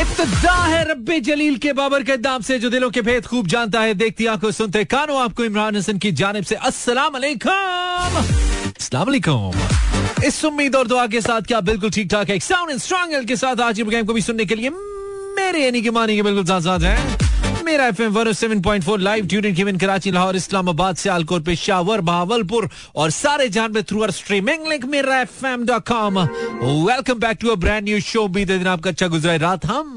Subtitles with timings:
[0.00, 3.80] इब्तदा है रब्बे जलील के बाबर के दाम से, जो दिलों के भेद खूब जानता
[3.80, 10.24] है। देखती आँखों सुनते कानों, आपको इमरान हसन की जानब से अस्सलाम वालेकुम अस्सलाम वालेकुम
[10.26, 13.36] इस उम्मीद और दुआ के साथ क्या बिल्कुल ठीक ठाक है साउंड एंड स्ट्रांग के
[13.36, 16.44] साथ आज के प्रोग्राम को भी सुनने के लिए मेरे यानी कि मानी के बिल्कुल
[16.44, 17.25] साथ साथ है।
[17.66, 22.68] Mera F M seven point four live tune in Karachi Lahore Islamabad Sialkot Peshawar Bahawalpur
[22.96, 27.48] और सारे जान में through streaming link Mera F M dot com welcome back to
[27.48, 29.96] a brand new show बीते दिन आपका अच्छा गुजरा रात हम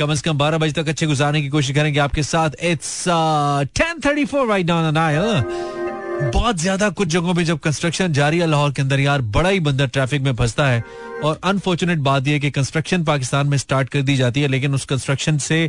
[0.00, 3.04] कम से कम बारह बजे तक अच्छे गुजारने की कोशिश करेंगे आपके साथ। It's
[3.78, 4.94] ten thirty four right down
[6.22, 9.60] बहुत ज़्यादा कुछ जगहों पे जब कंस्ट्रक्शन जारी है, लाहौर के अंदर यार बड़ा ही
[9.60, 10.82] बंदा ट्रैफ़िक में फंसता है।
[11.24, 14.84] और अनफॉर्चुनेट बात यह कि कंस्ट्रक्शन पाकिस्तान में स्टार्ट कर दी जाती है, लेकिन उस
[14.84, 15.64] कंस्ट्रक्शन से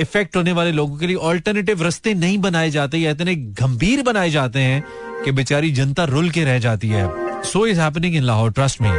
[0.00, 4.30] इफ़ेक्ट होने वाले लोगों के लिए ऑल्टरनेटिव रस्ते नहीं बनाए जाते या इतने गंभीर बनाए
[4.30, 4.82] जाते हैं
[5.24, 7.08] कि बेचारी जनता रुल के रह जाती है।
[7.42, 8.90] So is happening in Lahore trust में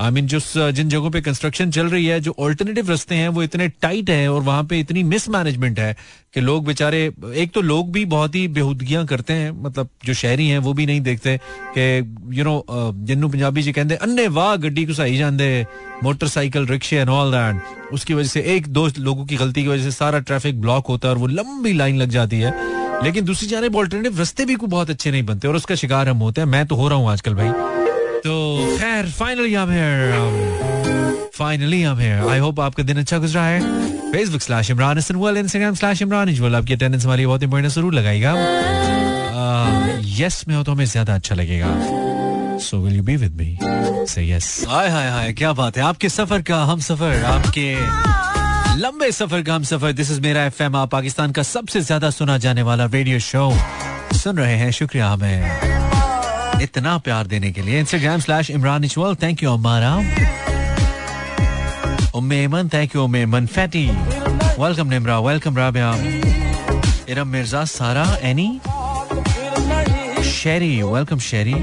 [0.00, 0.38] आई मीन जो
[0.72, 4.28] जिन जगहों पे कंस्ट्रक्शन चल रही है, जो ऑल्टरनेटिव रस्ते हैं, वो इतने टाइट है
[4.32, 5.96] और वहाँ पे इतनी मिसमैनेजमेंट है
[6.34, 7.00] कि लोग बेचारे,
[7.34, 10.86] एक तो लोग भी बहुत ही बेहूदगियाँ करते हैं मतलब जो शहरी हैं, वो भी
[10.86, 11.36] नहीं देखते
[11.78, 12.64] कि यू नो
[13.04, 15.66] जिन्नू पंजाबी जी कहते अन्ने वाह, गड्डी घुसाई जाते
[16.04, 19.82] मोटरसाइकिल रिक्शे एंड ऑल दैट उसकी वजह से एक, दो लोगों की गलती की वजह
[19.82, 22.54] से सारा ट्रैफ़िक ब्लॉक होता है और वो लंबी लाइन लग जाती है।
[23.04, 26.40] लेकिन दूसरी जाने ऑल्टरनेटिव रस्ते भी बहुत अच्छे नहीं बनते और उसका शिकार हम होते
[26.40, 27.86] हैं। मैं तो हो रहा हूँ आजकल भाई।
[28.24, 33.60] तो खैर finally am here finally am here I hope आपका दिन अच्छा गुजरा है।
[34.12, 37.94] Facebook slash Imran Hasan world Instagram slash Imran equal आपकी अटेंडेंस वाली बहुत इंपॉर्टेंट ज़रूर
[37.94, 38.34] लगाएगा
[40.18, 41.66] यस में हो तो हमें ज़्यादा अच्छा लगेगा।
[42.60, 45.82] So will you be with me say yes hi हाय हाय क्या बात है?
[45.82, 47.74] आपके सफ़र का हम सफ़र, आपके
[48.80, 52.38] लंबे सफ़र का हम सफ़र। दिस इज़ मेरा एफएम आप पाकिस्तान का सबसे ज़्यादा सुना
[52.38, 53.50] जाने वाला रेडियो शो
[54.14, 55.77] सुन रहे हैं, शुक्रिया हमें।
[56.62, 59.94] इतना प्यार देने के लिए। इंस्टाग्राम स्लैश इमरान इचवल thank you Amara
[62.18, 63.86] उमेमन thank you उमेमन fatty
[64.60, 65.90] welcome Nimra welcome Rabia
[67.12, 68.48] Iram Mirza Sara Annie
[70.30, 71.54] Sheri welcome Sheri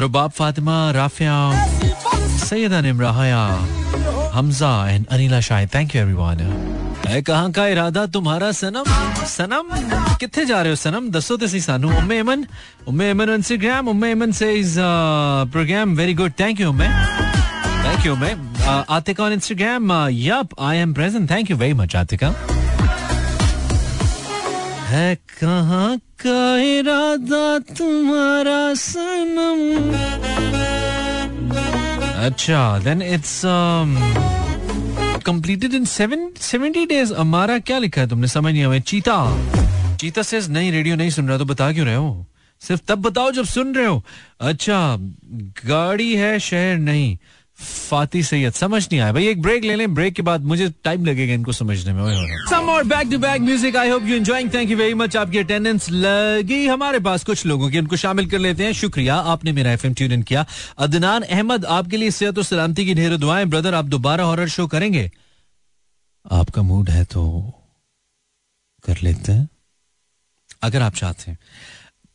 [0.00, 1.34] Rubab Fatima Rafia
[2.44, 3.42] Syeda Nimra Haya
[4.34, 6.65] Hamza and Anila Shahid thank you everyone
[7.06, 8.84] कहाँ का इरादा तुम्हारा, सनम?
[9.26, 9.68] सनम,
[10.16, 11.08] कितने जा रहे हो, सनम?
[11.10, 12.44] दसो तो सी सानू। उम्मे अमन
[12.88, 14.76] उम्मे अमन इंस्टाग्राम उम्मे अमन से is
[15.52, 16.88] program very good thank you Umme.
[17.84, 18.34] Thank you Umme.
[18.90, 22.34] Atika on Instagram yup I am present thank you very much Atika.
[24.88, 29.60] है, कहाँ का इरादा तुम्हारा, सनम?
[32.26, 33.40] अच्छा then it's
[35.26, 39.16] completed in seven seventy days हमारा क्या लिखा है तुमने समझ नहीं हमें चीता
[39.96, 42.26] चीता से नहीं रेडियो नहीं सुन रहा तो बता क्यों रहे हो?
[42.60, 44.04] सिर्फ़ तब बताओ जब सुन रहे हो.
[44.40, 44.96] अच्छा
[45.66, 47.18] गाड़ी है, शहर नहीं.
[47.58, 51.04] फाती सैयद, समझ नहीं आया। भाई, एक ब्रेक ले लें। ब्रेक के बाद मुझे टाइम
[51.04, 52.02] लगेगा इनको समझने में।
[52.50, 55.38] सम और back to back music I hope you enjoying thank you very much आपकी
[55.38, 59.72] अटेंडेंस लगी हमारे पास कुछ लोगों की। उनको शामिल कर लेते हैं। शुक्रिया। आपने मेरा
[59.72, 60.44] एफएम ट्यून इन किया।
[60.78, 64.66] अदनान अहमद, आपके लिए सेहत और सलामती की ढेर दुआएँ। ब्रदर आप दोबारा हॉरर शो
[64.66, 65.10] करेंगे?
[66.24, 67.24] आपका मूड है तो
[68.84, 69.48] कर लेते हैं।
[70.62, 71.38] अगर आप चाहते हैं।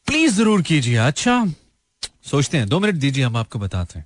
[0.07, 1.46] प्लीज़ ज़रूर कीजिए। अच्छा
[2.24, 4.06] सोचते हैं। दो मिनट दीजिए, हम आपको बताते हैं।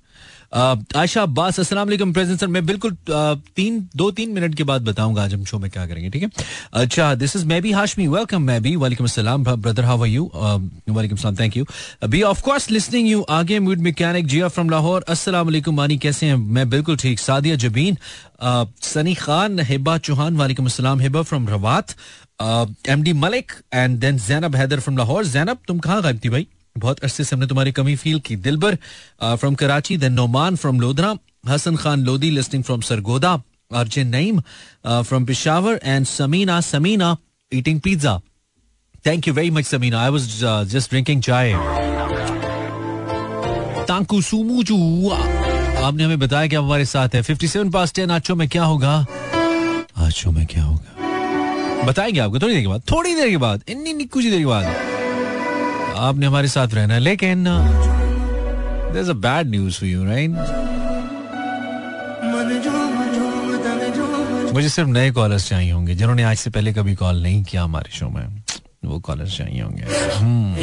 [0.56, 5.34] आयशा अब्बास अस्सलाम प्रेजेंट सर। मैं बिल्कुल तीन, दो, तीन मिनट के बाद बताऊँगा आज
[5.34, 6.30] हम शो में क्या करेंगे, ठीक है?
[6.72, 10.30] अच्छा this is M B Hashmi welcome मैं बी वालेकुम अस्सलाम ब्रदर हाउ आर यू
[10.88, 11.64] वालेकुम सलाम थैंक यू
[12.08, 16.26] बी ऑफ़ कोर्स लिसनिंग यू आगे mood mechanic Zia from Lahore अस्सलाम वालेकुम मानी कैसे
[16.26, 17.98] हैं मैं बिल्कुल ठीक सादिया जबीन
[18.82, 21.96] सनी खान हिबा चौहान वालेकुम अस्सलाम Hiba from Rawat
[22.88, 26.46] M D Malik and then Zainab Haider from Lahore Zainab तुम कहाँ गायब थी भाई?
[26.78, 28.76] बहुत अरसे से हमने तुम्हारी कमी फील की। Dilbar
[29.22, 31.14] from Karachi then Noman from Lodhra
[31.48, 33.32] Hasan Khan Lodhi listening from Sargodha
[33.74, 34.40] RJ Naeem
[34.86, 37.16] from Peshawar and Samina Samina
[37.52, 38.18] eating pizza
[39.06, 40.22] thank you very much Samina I was
[40.70, 41.52] just drinking chai
[43.88, 48.48] thank you सुमुजू आपने हमें बताया कि हमारे साथ है। 57 पास 10 आज show में
[48.48, 48.94] क्या होगा?
[49.96, 51.84] आज शो में क्या होगा?
[51.86, 54.64] बताएँगे आपको थोड़ी देर के बाद, थोड़ी देर के बाद, इन्नी कुछ देर के बाद।
[55.96, 57.44] आपने हमारे साथ रहना है लेकिन
[58.94, 60.32] there's a bad news for you, right?
[64.54, 67.90] मुझे सिर्फ़ नए कॉलर्स चाहिए होंगे जिन्होंने आज से पहले कभी कॉल नहीं किया हमारे
[67.98, 68.42] शो में।
[68.84, 69.82] वो कॉलर्स चाहिए होंगे।
[70.16, 70.56] हम्म।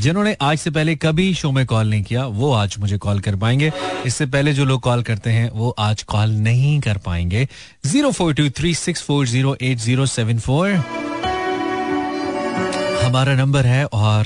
[0.00, 3.36] जिन्होंने आज से पहले कभी शो में कॉल नहीं किया वो आज मुझे कॉल कर
[3.36, 3.72] पाएँगे।
[4.06, 7.48] इससे पहले जो लोग कॉल करते हैं वो आज कॉल नहीं कर पाएँगे।
[7.86, 10.68] Zero four two three six four zero eight zero seven four
[13.02, 14.24] हमारा नंबर है और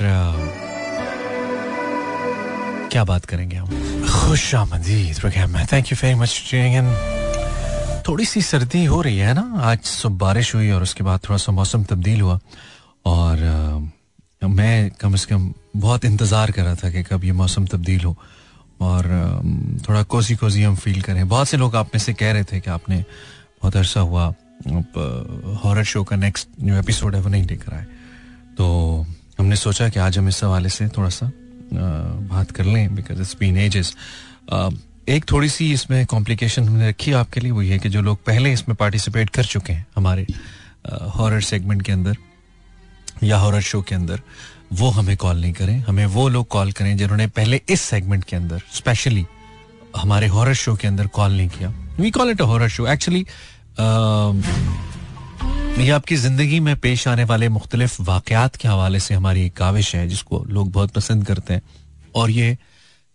[2.91, 3.69] क्या बात करेंगे हम?
[4.05, 6.31] खुश आमदीद प्रोग्राम में। थैंक यू वेरी मच
[8.07, 9.51] थोड़ी सी सर्दी हो रही है ना?
[9.61, 12.39] आज सुबह बारिश हुई और उसके बाद थोड़ा सा मौसम तब्दील हुआ।
[13.05, 17.65] और आ, मैं कम से कम बहुत इंतज़ार कर रहा था कि कब ये मौसम
[17.65, 18.15] तब्दील हो।
[18.81, 19.03] और
[19.89, 22.59] थोड़ा कोजी कोजी हम फील करें। बहुत से लोग आप में से कह रहे थे
[22.59, 23.03] कि आपने
[23.61, 24.33] बहुत अरसा हुआ
[25.63, 27.85] हॉरर शो का नेक्स्ट जो एपिसोड है वो नहीं लेकर आए।
[28.57, 29.05] तो
[29.39, 31.31] हमने सोचा कि आज हम इस हवाले से थोड़ा सा
[31.73, 33.95] बात कर लें बिकॉज़ इट्स बीन एजेस
[35.09, 38.53] एक थोड़ी सी इसमें कॉम्प्लिकेशन हमने रखी आपके लिए, वो ये कि जो लोग पहले
[38.53, 40.25] इसमें पार्टिसिपेट कर चुके हैं हमारे
[41.15, 42.17] हॉरर सेगमेंट के अंदर
[43.23, 44.21] या हॉरर शो के अंदर,
[44.73, 48.35] वो हमें कॉल नहीं करें। हमें वो लोग कॉल करें जिन्होंने पहले इस सेगमेंट के
[48.35, 49.25] अंदर स्पेशली
[49.97, 51.69] हमारे हॉरर शो के अंदर कॉल नहीं किया।
[51.99, 53.25] We call it a horror show actually
[55.77, 59.93] ये आपकी ज़िंदगी में पेश आने वाले मुख्तलिफ़ वाकयात के हवाले से हमारी एक काविश
[59.95, 61.61] है जिसको लोग बहुत पसंद करते हैं।
[62.15, 62.57] और ये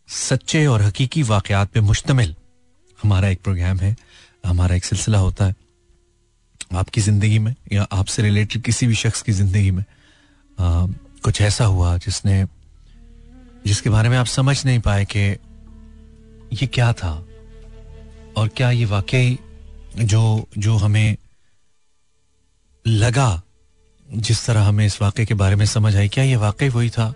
[0.09, 2.35] सच्चे और हकीकी वाकयात पे मुश्तमिल
[2.99, 3.97] हमारा एक प्रोग्राम है
[4.47, 5.55] हमारा एक सिलसिला होता है
[6.75, 9.85] आपकी ज़िंदगी में या आपसे रिलेटेड किसी भी शख्स की ज़िंदगी में।
[10.59, 10.87] आ,
[11.25, 12.44] कुछ ऐसा हुआ जिसने
[13.67, 15.19] जिसके बारे में आप समझ नहीं पाए कि
[16.53, 17.12] ये क्या था
[18.37, 19.38] और क्या ये वाकई
[19.99, 20.23] जो
[20.59, 21.17] जो हमें
[22.87, 23.43] लगा
[24.06, 27.14] जिस तरह हमें इस वाक्य के बारे में समझ आई, क्या ये वाकई वही था?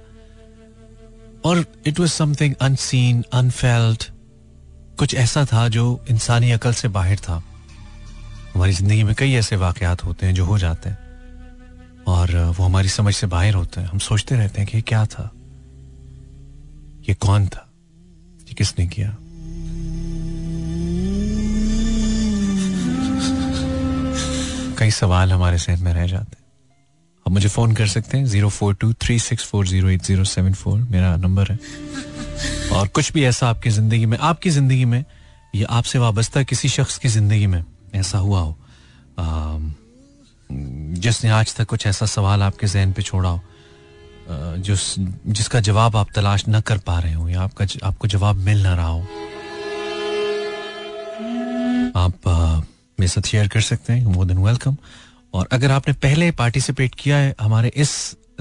[1.44, 4.10] और it was something unseen unfelt
[4.98, 7.42] कुछ ऐसा था जो इंसानी अकल से बाहर था।
[8.54, 10.98] हमारी ज़िंदगी में कई ऐसे वाकयात होते हैं जो हो जाते हैं,
[12.04, 15.30] और वो हमारी समझ से बाहर होते हैं। हम सोचते रहते हैं कि क्या था?
[17.08, 17.70] ये कौन था?
[18.40, 19.16] ये किसने किया?
[24.86, 26.44] कई सवाल हमारे सहन में रह जाते हैं।
[27.26, 30.24] आप मुझे फ़ोन कर सकते हैं, zero four two three six four zero eight zero
[30.24, 30.78] seven four.
[30.80, 31.58] मेरा नंबर है।
[32.72, 35.04] और कुछ भी ऐसा आपकी ज़िंदगी में, आपकी ज़िंदगी में,
[35.54, 37.62] या आपसे वाबस्ता किसी शख्स की ज़िंदगी में
[37.94, 38.56] ऐसा हुआ हो
[41.02, 43.40] जिसने आज तक कुछ ऐसा सवाल आपके जहन पे छोड़ा हो
[44.62, 48.62] जिस जिसका जवाब आप तलाश न कर पा रहे हो, या आपका आपको जवाब मिल
[48.62, 49.02] ना रहा हो।
[51.96, 52.66] आप
[52.98, 54.76] मेरे साथ शेयर कर सकते हैं। मोर देन वेलकम
[55.34, 57.90] और अगर आपने पहले पार्टिसिपेट किया है हमारे इस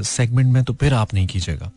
[0.08, 1.72] सेगमेंट में तो फिर आप नहीं कीजिएगा।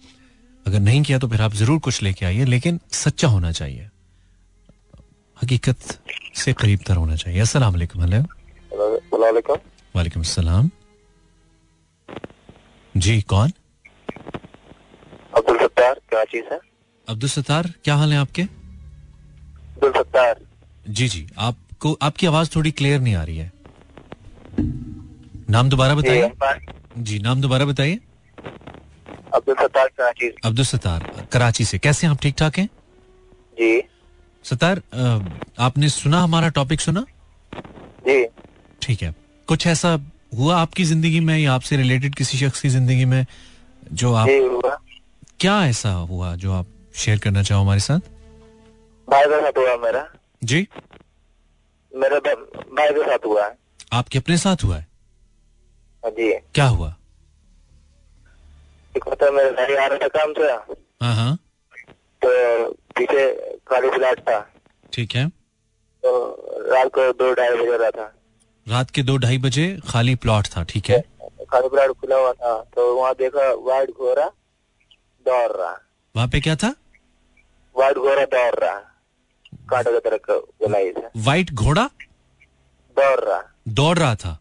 [0.67, 3.89] अगर नहीं किया तो फिर आप ज़रूर कुछ लेके आइए लेकिन सच्चा होना चाहिए।
[5.37, 5.99] हकीकत
[6.37, 8.03] से करीब तर होना चाहिए। अस्सलाम वालेकुम
[9.95, 10.71] वालेकुम। सलाम
[12.95, 13.53] जी कौन?
[15.37, 16.59] अब्दुल सत्तार कराची से
[17.09, 18.43] अब्दुल सत्तार क्या हाल है आपके?
[18.43, 20.41] अब्दुल सत्तार।
[20.89, 21.27] जी जी
[21.79, 23.53] आपको आपकी आवाज़ थोड़ी क्लियर नहीं आ रही है।
[25.51, 26.31] नाम दोबारा बताइए।
[26.99, 27.99] जी नाम दोबारा बताइए।
[29.35, 32.19] अब्दुल सत्तार कराची अब्दुल सत्तार कराची से। कैसे आप?
[32.23, 32.67] ठीक ठाक हैं?
[33.59, 33.83] जी।
[34.45, 34.83] सत्तार
[35.59, 37.05] आपने सुना हमारा टॉपिक सुना?
[38.09, 38.25] जी।
[38.83, 39.15] ठीक है।
[39.49, 39.99] कुछ ऐसा
[40.35, 43.25] हुआ आपकी ज़िंदगी में या आपसे रिलेटेड किसी शख्स की ज़िंदगी में
[43.93, 44.77] जो आप हुआ।
[45.41, 46.67] क्या ऐसा हुआ जो आप
[46.97, 48.01] शेयर करना चाहो हमारे साथ?
[49.09, 50.09] भाई हुआ मेरा।
[50.45, 50.67] जी।
[51.97, 53.59] मेरे भाई के साथ हुआ है।
[53.93, 54.87] आपके अपने साथ हुआ है?
[56.05, 56.95] हाँ जी। क्या हुआ?
[58.97, 60.75] एक होता मेरे भाई आ रहा था काम से।
[61.05, 61.37] हाँ हाँ।
[62.25, 62.29] तो
[62.73, 63.35] पीछे
[63.69, 64.53] खाली फ्लैट था।
[64.93, 65.29] ठीक है।
[66.03, 66.37] तो
[66.75, 68.15] रात को दो ढाई बजे रहा था।
[68.69, 71.01] रात के दो ढाई बजे खाली प्लॉट था ठीक है?
[71.51, 74.27] खाली प्लॉट खुला हुआ था। तो वहाँ देखा वाइट घोरा
[75.27, 75.81] दौड़ रहा।
[76.17, 76.75] वहाँ पे क्या था?
[77.77, 78.88] वाइट घोरा दौड़ रहा।
[79.71, 81.85] कांटे की तरह बुलाई से वाइट घोड़ा?
[82.97, 84.39] दौड़ रहा। दौड़ रहा था?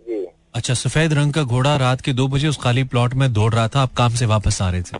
[0.00, 3.52] जी। अच्छा सफ़ेद रंग का घोड़ा रात के दो बजे उस खाली प्लॉट में दौड़
[3.54, 4.98] रहा था आप काम से वापस आ रहे थे।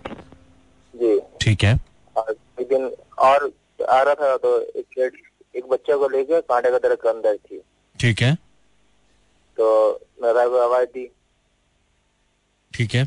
[0.94, 1.74] जी। ठीक है।
[2.16, 3.50] दिन और
[3.88, 5.12] आ रहा था तो एक
[5.54, 7.60] एक बच्चे को लेके कांटे की तरह अंदर थी।
[8.00, 8.34] ठीक है।
[9.58, 9.66] तो
[10.22, 11.10] मेरा को आवाज़ दी।
[12.74, 13.04] ठीक है।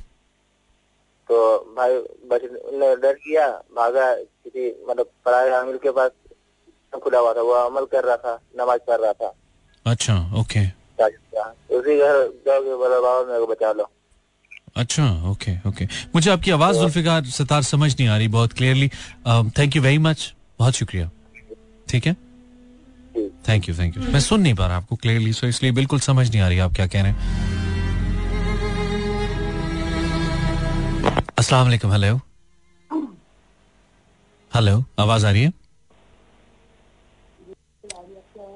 [1.29, 1.37] तो
[1.77, 1.97] भाई
[2.29, 2.43] बच
[3.01, 6.11] डर किया भागा किसी मतलब पराए हामिल के पास।
[7.03, 9.33] खुला हुआ था वो अमल कर रहा था नमाज़ पढ़ रहा था।
[9.85, 10.65] अच्छा ओके।
[10.99, 12.13] तो उसी घर
[12.47, 13.89] जाओगे मेरे को बचा लो।
[14.77, 18.87] अच्छा ओके ओके। मुझे आपकी आवाज़ जुल्फिकार सतार समझ नहीं आ रही बहुत clearly
[19.57, 21.09] thank you very much बहुत शुक्रिया।
[21.89, 22.13] ठीक है?
[23.47, 26.29] थैंक यू थैंक यू मैं सुन नहीं पा रहा आपको क्लियरली सो इसलिए बिल्कुल समझ
[26.29, 27.17] नहीं आ रही आप क्या कह रहे हैं।
[31.37, 32.15] अस्सलाम वालेकुम हेलो
[34.51, 35.51] हेलो आवाज़ आ रही है?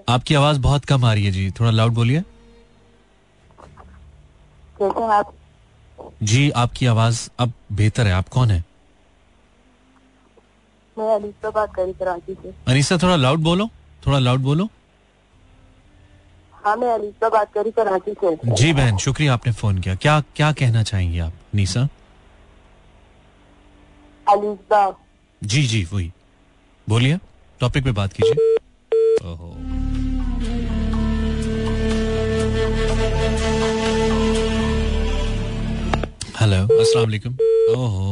[0.09, 2.23] आपकी आवाज़ बहुत कम आ रही है जी। थोड़ा लाउड बोलिए।
[6.23, 8.63] जी आपकी आवाज़ अब बेहतर है। आप कौन है?
[10.97, 13.69] मैं अलीसा बात करी कराची से। अनीसा थोड़ा लाउड बोलो।
[14.07, 14.67] थोड़ा लाउड बोलो।
[16.65, 20.51] हाँ मैं अलीसा बात करी कराची से। जी बहन शुक्रिया आपने फ़ोन किया। क्या क्या
[20.51, 21.87] कहना चाहेंगे आप नीसा
[24.27, 24.97] अलीसा
[25.43, 26.11] जी जी वही।
[26.89, 27.17] बोलिए।
[27.59, 28.55] टॉपिक पे बात कीजिए।
[29.29, 29.55] ओहो।
[36.39, 37.33] हेलो अस्सलाम वालेकुम
[37.75, 38.07] ओहो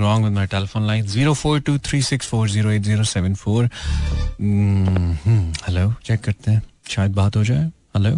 [0.00, 1.04] wrong with my telephone line.
[1.14, 3.68] 0423640807
[4.40, 6.62] hmm, hello check करते हैं.
[6.90, 7.64] शायद बात हो जाए.
[7.96, 8.10] हेलो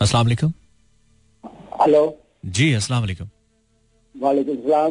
[0.00, 0.52] अस्सलाम वालेकुम
[1.82, 2.02] हेलो
[2.58, 3.28] जी अस्सलाम वालेकुम
[4.14, 4.90] वालेकुम सलाम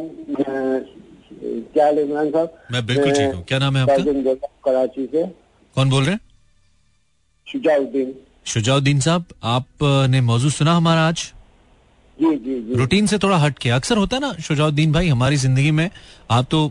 [1.73, 2.49] क्या हाल इमरान साहब?
[2.71, 3.43] मैं बिल्कुल ठीक हूँ.
[3.47, 3.95] क्या नाम है आपका?
[4.65, 5.23] कराची से.
[5.75, 6.19] कौन बोल रहे हैं?
[7.47, 8.13] शुजाउद्दीन.
[8.53, 9.25] शुजाउद्दीन साहब
[9.55, 11.31] आपने मौजूद सुना हमारा आज?
[12.21, 15.35] जी जी जी। रूटीन से थोड़ा हट के अक्सर होता है ना शुजाउद्दीन भाई हमारी
[15.35, 15.89] ज़िंदगी में
[16.31, 16.65] आप तो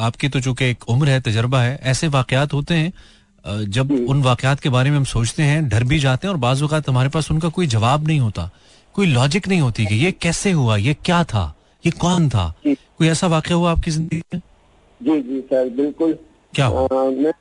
[0.00, 2.92] आपकी तो चूँकि एक उम्र है तजर्बा है ऐसे वाकयात होते हैं
[3.70, 6.62] जब उन वाकयात के बारे में हम सोचते हैं डर भी जाते हैं और बाज
[6.62, 8.50] अवत हमारे पास उनका कोई जवाब नहीं होता
[8.94, 11.44] कोई लॉजिक नहीं होती कि ये कैसे हुआ ये क्या था
[11.84, 12.52] ये कौन था?
[12.66, 14.40] कोई ऐसा वाक्य हुआ आपकी ज़िंदगी में?
[15.00, 16.16] जी जी सर बिल्कुल।
[16.54, 16.82] क्या हुआ?
[16.82, 17.32] अ, मैं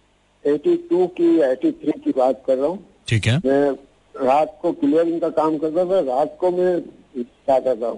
[0.45, 3.71] 82 की 83 की बात कर रहा हूँ। ठीक है। मैं
[4.15, 6.79] रात को क्लियरिंग का काम करता था रात को मैं
[7.17, 7.93] जाता था।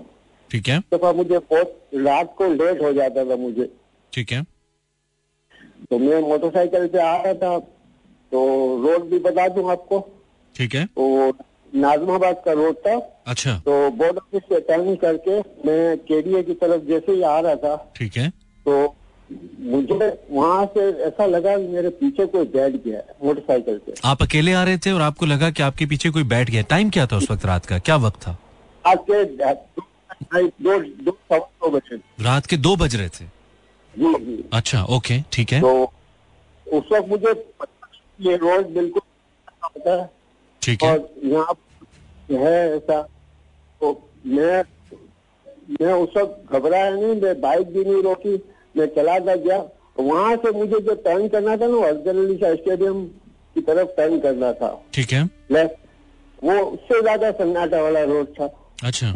[0.51, 3.69] ठीक है। दफ़ा मुझे बहुत रात को लेट हो जाता था मुझे।
[4.13, 4.41] ठीक है।
[5.89, 7.59] तो मैं मोटरसाइकिल पे आ रहा था
[8.31, 8.41] तो
[8.83, 9.99] रोड भी बता दूँ आपको।
[10.55, 11.29] ठीक है। तो
[11.73, 12.95] नाजमाबाद का रोड था।
[13.27, 17.55] अच्छा। तो बोर्ड ऑफ़िस से टर्न करके मैं केडीए की तरफ़ जैसे ही आ रहा
[17.55, 18.29] था ठीक है।
[18.65, 18.95] तो
[19.61, 24.21] मुझे वहाँ से ऐसा लगा कि मेरे पीछे कोई बैठ गया है मोटरसाइकिल पे। आप
[24.21, 27.05] अकेले आ रहे थे और आपको लगा कि आपके पीछे कोई बैठ गया टाइम क्या
[27.05, 27.79] था उस वक्त रात का?
[27.79, 28.37] क्या वक्त था?
[28.85, 29.23] आज के
[30.33, 33.25] दो दो सवा दो बजे। रात के दो बज रहे थे?
[33.93, 35.71] जी जी। अच्छा ओके ठीक है। तो
[36.67, 37.31] उस वक्त मुझे
[38.19, 39.01] ये रोड बिल्कुल
[40.61, 41.55] ठीक है। और यहाँ
[42.31, 43.01] है ऐसा।
[43.81, 43.91] तो
[44.27, 44.63] मैं
[45.81, 48.35] मैं उस वक्त घबराया नहीं मैं बाइक भी नहीं रोकी
[48.75, 49.57] मैं चलाता गया।
[49.99, 53.03] वहाँ से मुझे जो टर्न करना था ना अफजल अली शाह स्टेडियम
[53.55, 58.47] की तरफ़ टर्न करना था। ठीक है। लेफ़्ट वो उससे ज़्यादा सन्नाटा वाला रोड था।
[58.83, 59.13] अच्छा।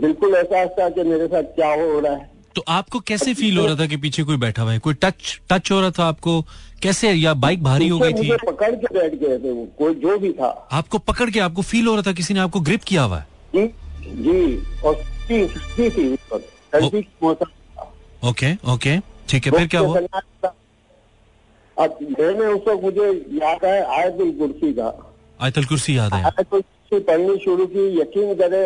[0.00, 3.66] बिल्कुल एहसास था कि मेरे साथ क्या हो रहा है। तो आपको कैसे फील हो
[3.66, 4.78] रहा था कि पीछे कोई बैठा हुआ है?
[4.78, 6.40] कोई टच टच हो रहा था आपको?
[6.82, 7.12] कैसे?
[7.12, 8.16] या बाइक भारी हो गई थी?
[8.16, 11.62] मुझे पकड़ के बैठ गए थे वो कोई जो भी था। आपको पकड़ के आपको
[11.62, 13.26] फील हो रहा था किसी ने आपको ग्रिप किया हुआ है?
[13.54, 13.66] जी
[14.22, 14.94] जी और
[18.24, 19.98] ओके ओके। ठीक है फिर क्या हुआ?
[21.76, 23.06] अब मैंने उस वक्त मुझे
[23.42, 24.88] याद है आयतुल कुर्सी का
[25.40, 28.62] आयतल कुर्सी याद है। आयतुल कुर्सी पढ़नी शुरू की। यकीन करे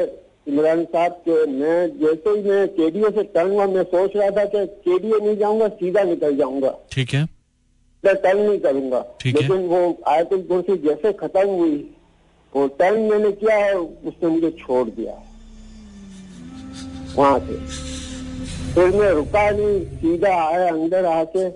[0.48, 4.44] इमरान साहब के मैं जैसे ही मैं केडीए से टर्न हुआ मैं सोच रहा था
[4.44, 7.22] कि केडीए नहीं जाऊँगा सीधा निकल जाऊँगा। ठीक है।
[8.04, 11.76] मैं टर्न नहीं करूँगा। है। लेकिन वो आयतुल कुर्सी जैसे खत्म हुई
[12.52, 15.14] वो टर्न मैंने किया है उसने मुझे छोड़ दिया।
[17.16, 17.56] वहाँ से।
[18.74, 21.48] फिर मैं रुका नहीं सीधा आया अंदर आके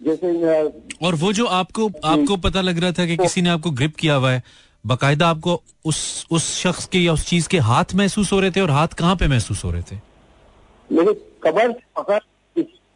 [0.00, 0.28] जैसे
[1.06, 4.14] और वो जो आपको आपको पता लग रहा था कि किसी ने आपको ग्रिप किया
[4.14, 4.42] हुआ है
[4.86, 8.60] बकायदा आपको उस उस शख्स के या उस चीज़ के हाथ महसूस हो रहे थे
[8.60, 9.96] और हाथ कहाँ पे महसूस हो रहे थे?
[10.90, 12.20] मेरी कमर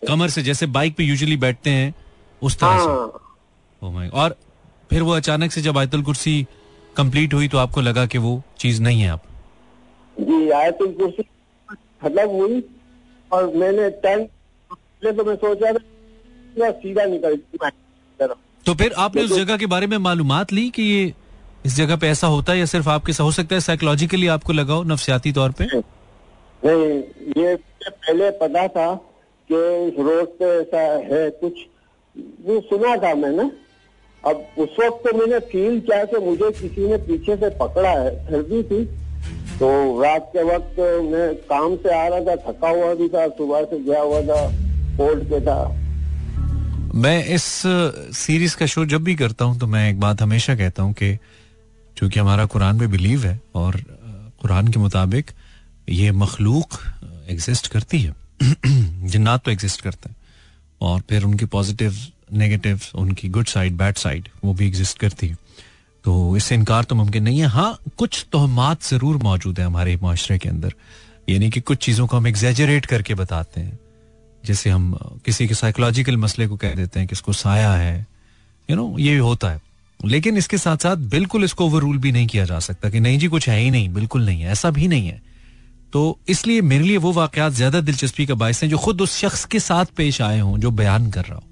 [0.09, 1.95] कमर से जैसे बाइक पे यूजुअली बैठते हैं
[2.43, 3.13] उस तरह से। हाँ।
[3.83, 4.37] Oh और
[4.91, 6.47] फिर वो अचानक से जब आयतुल कुर्सी
[6.97, 9.23] कंप्लीट हुई तो आपको लगा कि वो चीज़ नहीं है आप
[10.17, 11.23] जी आयतुल कुर्सी
[12.03, 12.63] खत्म हुई
[13.33, 17.37] और मैंने पहले तो मैं सोच था सीधा निकल
[18.67, 21.13] तो फिर आपने उस जगह के बारे में मालूमात ली कि ये
[21.67, 24.75] इस जगह पे ऐसा होता है या सिर्फ़ आपके हो सकता है साइकोलॉजिकली आपको लगा
[24.75, 25.65] हो नफसियाती तौर पे?
[26.63, 26.89] नहीं
[27.39, 27.55] ये
[27.85, 28.95] पहले पता था
[29.51, 31.65] कि इस रोड पे ऐसा है कुछ।
[32.47, 33.51] वो सुना था मैंने।
[34.25, 38.15] अब उस वक्त तो मैंने फील किया कि मुझे किसी ने पीछे से पकड़ा है
[38.27, 38.85] सर्दी थी।
[39.59, 39.69] तो
[40.03, 40.79] रात के वक्त
[41.13, 44.41] मैं काम से आ रहा था थका हुआ भी था सुबह से गया हुआ था
[44.97, 45.59] कोर्ट पे था।
[46.95, 47.45] मैं इस
[48.17, 51.19] सीरीज़ का शो जब भी करता हूँ तो मैं एक बात हमेशा कहता हूँ कि
[51.97, 53.77] चूँकि हमारा कुरान पे बिलीव है और
[54.41, 55.31] कुरान के मुताबिक
[55.89, 56.79] ये मखलूक
[57.29, 58.15] एग्जिस्ट करती है।
[59.09, 60.17] जिन्नात तो एग्जिस्ट करते हैं।
[60.81, 61.97] और फिर उनकी पॉजिटिव
[62.33, 65.37] नेगेटिव उनकी गुड साइड बैड साइड वो भी एग्जिस्ट करती है।
[66.05, 70.39] तो इससे इनकार तो मुमकिन नहीं है। हाँ कुछ तोहमात ज़रूर मौजूद है हमारे माशरे
[70.39, 70.75] के अंदर।
[71.29, 73.79] यानी कि कुछ चीज़ों को हम एग्जेजरेट करके बताते हैं।
[74.45, 74.93] जैसे हम
[75.25, 78.07] किसी के साइकोलॉजिकल मसले को कह देते हैं कि इसको साया है।
[78.71, 79.61] यू नो ये होता है।
[80.01, 83.19] लेकिन इसके साथ साथ बिल्कुल इसको ओवर रूल भी नहीं किया जा सकता कि नहीं
[83.19, 85.21] जी कुछ है ही नहीं बिल्कुल नहीं है ऐसा भी नहीं है।
[85.93, 89.45] तो इसलिए मेरे लिए वो वाकयात ज़्यादा दिलचस्पी का बायस हैं जो खुद उस शख्स
[89.45, 91.43] के साथ पेश आए हों जो बयान कर रहा हो।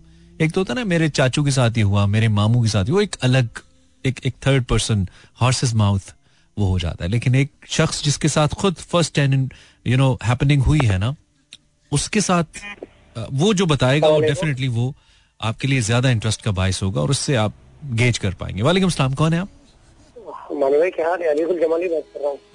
[0.40, 2.92] एक तो होता ना मेरे चाचू के साथ ही हुआ मेरे मामू के साथ ही
[2.92, 3.60] वो एक अलग
[4.04, 5.06] एक एक थर्ड पर्सन
[5.40, 6.12] हॉर्सेस माउथ
[6.56, 9.52] वो हो जाता है। लेकिन एक शख्स जिसके साथ खुद first and
[9.86, 11.14] you know happening हुई है ना
[11.92, 12.62] उसके साथ
[13.16, 14.94] वो जो बताएगा वो डेफिनेटली वो
[15.40, 17.52] आपके लिए ज़्यादा इंटरेस्ट का बायस होगा और उससे आप
[17.92, 19.48] गेज कर पाएँगे। वालेकुम सलाम कौन है आप?
[20.50, 21.34] क्या हाल है?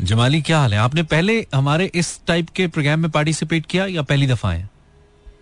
[0.01, 0.79] जमाली क्या हाल है?
[0.79, 4.69] आपने पहले हमारे इस टाइप के प्रोग्राम में पार्टिसिपेट किया या पहली दफ़ा है?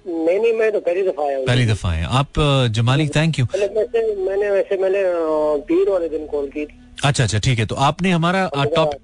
[0.08, 2.40] नहीं नहीं मैं तो पहली दफ़ा आया हूँ। पहली दफ़ा है। आप
[2.72, 5.04] जमाली थैंक यू वैसे मैंने वैसे मैंने
[5.68, 8.50] पीर वाले दिन कॉल की थी। अच्छा अच्छा ठीक है। तो आपने हमारा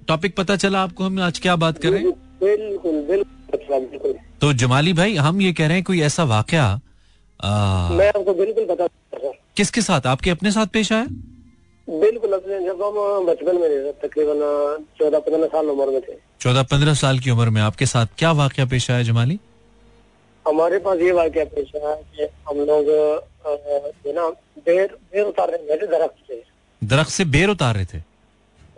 [0.08, 1.04] टॉपिक पता चला आपको?
[1.04, 1.90] हम आज क्या बात कर?
[1.90, 2.12] रहे हैं
[2.44, 6.74] बिल्कुल बिल्कुल अच्छा, बिल्कुल। तो जमाली भाई हम ये कह रहे हैं कोई ऐसा वाकया
[7.92, 8.88] मैं आपको बिल्कुल बता
[9.58, 10.08] किसके साथ?
[10.08, 11.06] आपके अपने साथ पेश आया?
[11.88, 14.40] बिल्कुल अपने जब हम बचपन में थे तकरीबन
[15.00, 18.32] चौदह पंद्रह साल उम्र में थे। चौदह पंद्रह साल की उम्र में आपके साथ क्या
[18.40, 19.40] वाकया पेश आया जमाली?
[20.46, 24.30] हमारे पास ये वाक्य पेश आया कि हम लोग जो ना
[24.66, 26.42] बेर बेर उतार रहे थे दरख्त से।
[26.82, 28.00] दरख्त से बेर उतार रहे थे?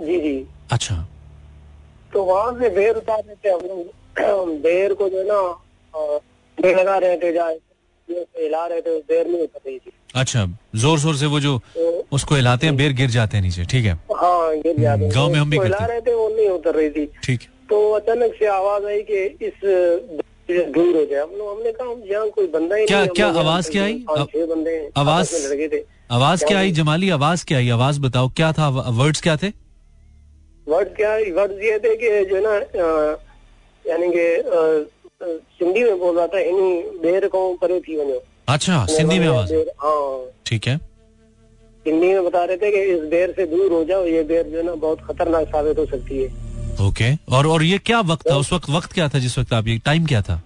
[0.01, 0.36] जी जी।
[0.72, 0.96] अच्छा।
[2.13, 5.41] तो वहाँ से बेर उतार रहे थे हम लोग। बेर को जो है ना
[6.58, 7.58] बेर लगा रहे थे जाए।
[8.09, 10.45] हिला रहे थे बेर नहीं उतर रही थी अच्छा
[10.75, 13.85] ज़ोर ज़ोर से वो जो तो उसको हिलाते हैं बेर गिर जाते हैं नीचे ठीक
[13.85, 13.93] है?
[13.93, 17.05] हाँ गिर जाते गाँव में हम भी हिला रहे थे वो नहीं उतर रही थी।
[17.24, 19.59] ठीक है। तो अचानक से आवाज़ आई कि इस
[20.75, 23.69] दूर हो जाए। हम लोग हमने कहा यहाँ कोई बंदा ही क्या- नहीं क्या आवाज़
[23.71, 24.00] क्या आई?
[24.09, 27.69] छह बंदे आवाज- लड़के थे। आवाज़ क्या आई जमाली आवाज़ क्या आई?
[27.69, 28.67] आवाज़ बताओ क्या था?
[28.69, 29.47] वर्ड्स क्या थे?
[30.67, 32.53] वर्ड क्या वर्ड ये थे कि जो है ना
[33.85, 34.25] यानी कि
[35.22, 39.53] सिंधी में बोल रहा था इन्हीं बेर को परे थी वनो अच्छा सिंधी में आवाज़।
[39.79, 40.75] हाँ। ठीक है।
[41.86, 44.57] हिंदी में बता रहे थे कि इस बेर से दूर हो जाओ ये बेर जो
[44.57, 46.27] है ना बहुत खतरनाक साबित हो सकती है।
[46.88, 48.36] ओके और और ये क्या वक्त था?
[48.36, 50.41] उस वक्त वक्त क्या था जिस वक्त आप ये टाइम क्या था?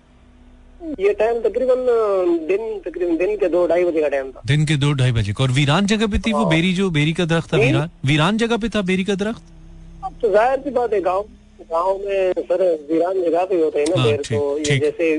[1.00, 1.86] ये टाइम तकरीबन
[2.48, 5.34] दिन तकरीबन दिन के दो ढाई बजे का टाइम था। दिन के दो ढाई बजे
[5.34, 7.89] को। और वीरान जगह पे थी वो बेरी जो बेरी का दरख्त था वीरान?
[8.06, 9.41] वीरान जगह पे था बेरी का दरख्त?
[10.04, 11.26] अब तो ज़ाहिर सी बात है गाँव
[11.72, 15.15] गाँव में सर वीरान जगह पे होते हैं ना हाँ, बेर ठीक, तो ये जैसे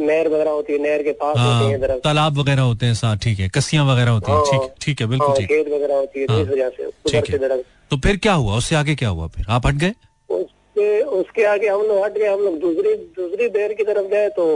[0.00, 3.16] नहर वगैरह होती है नहर के पास होते हैं हाँ तालाब वगैरह होते हैं साथ
[3.24, 5.94] ठीक है। कसियाँ वगैरह होती हैं हाँ, ठीक ठीक है बिल्कुल हाँ, ठीक। खेत वगैरह
[5.94, 8.56] होती है तो हाँ, इस वजह से ठीक है। तो फिर क्या हुआ?
[8.56, 9.46] उससे आगे क्या हुआ फिर?
[9.48, 9.92] आप हट गए?
[10.30, 14.28] उसके उसके आगे हम लोग हट गए हम लोग दूसरी दूसरी बेर की तरफ़ गए
[14.36, 14.46] तो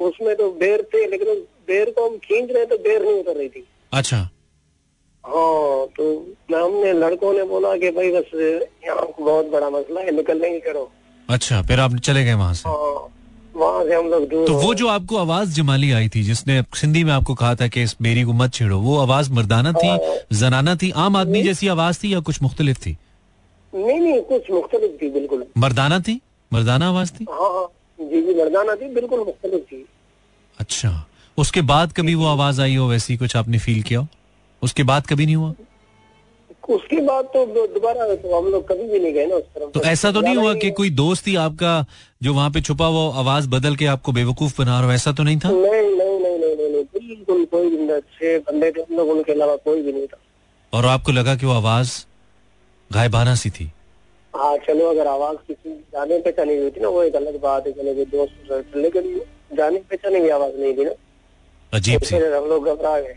[0.00, 1.34] उसमें तो बेर थे लेकिन
[1.68, 4.28] बेर को हम खींच रहे तो बेर नहीं उतर रही थी। अच्छा।
[5.24, 6.04] हाँ तो
[6.54, 8.34] हमने लड़कों ने बोला कि भाई बस
[8.86, 10.90] यहाँ बहुत बड़ा मसला है निकलने की करो।
[11.28, 12.68] अच्छा फिर आप चले गए वहाँ से?
[12.68, 13.10] हाँ
[13.56, 17.04] वहाँ से हम लोग दूर तो वो जो आपको आवाज़ जमाली आई थी जिसने सिंधी
[17.04, 19.98] में आपको कहा था कि इस बेरी को मत छेड़ो वो आवाज़ मर्दाना थी
[20.36, 22.96] जनाना थी आम आदमी जैसी आवाज़ थी या कुछ मुख्तलिफ़ थी?
[23.72, 26.20] नहीं नहीं कुछ मुख्तलिफ़ थी बिल्कुल। मर्दाना थी?
[26.52, 27.26] मर्दाना आवाज़ थी?
[27.30, 27.66] हाँ हाँ।
[27.98, 29.84] जी जी मर्दाना थी बिल्कुल मुख्तलिफ़ थी।
[30.60, 31.06] अच्छा।
[31.38, 34.06] उसके बाद कभी वो आवाज़ आई हो वैसी कुछ आपने फील किया हो?
[34.64, 35.54] उसके बाद कभी नहीं हुआ?
[36.70, 39.80] उसके बाद तो दोबारा तो हम लोग कभी भी नहीं गए ना उस तरफ़। तो
[39.86, 41.74] ऐसा तो नहीं हुआ कि कोई दोस्त ही आपका
[42.22, 45.38] जो वहाँ पे छुपा हुआ आवाज़ बदल के आपको बेवकूफ़ बना रहा ऐसा तो नहीं
[45.38, 45.50] था?
[45.50, 49.56] नहीं नहीं नहीं नहीं बिल्कुल कोई भी नहीं अच्छे बंदे थे हम लोग उनके अलावा
[49.66, 50.18] कोई भी नहीं था।
[50.72, 51.92] और आपको लगा कि वो आवाज़
[52.90, 53.70] गायबाना सी थी?
[54.34, 57.72] हाँ चलो अगर आवाज़ किसी जाने पहचाने हुई थी ना वो एक अलग बात है
[57.72, 59.20] चलो दोस्त लेकिन
[59.56, 60.94] जाने पहचाने की आवाज़ नहीं थी ना।
[61.72, 63.14] अजीब तो सी। हम लोग घबरा गए।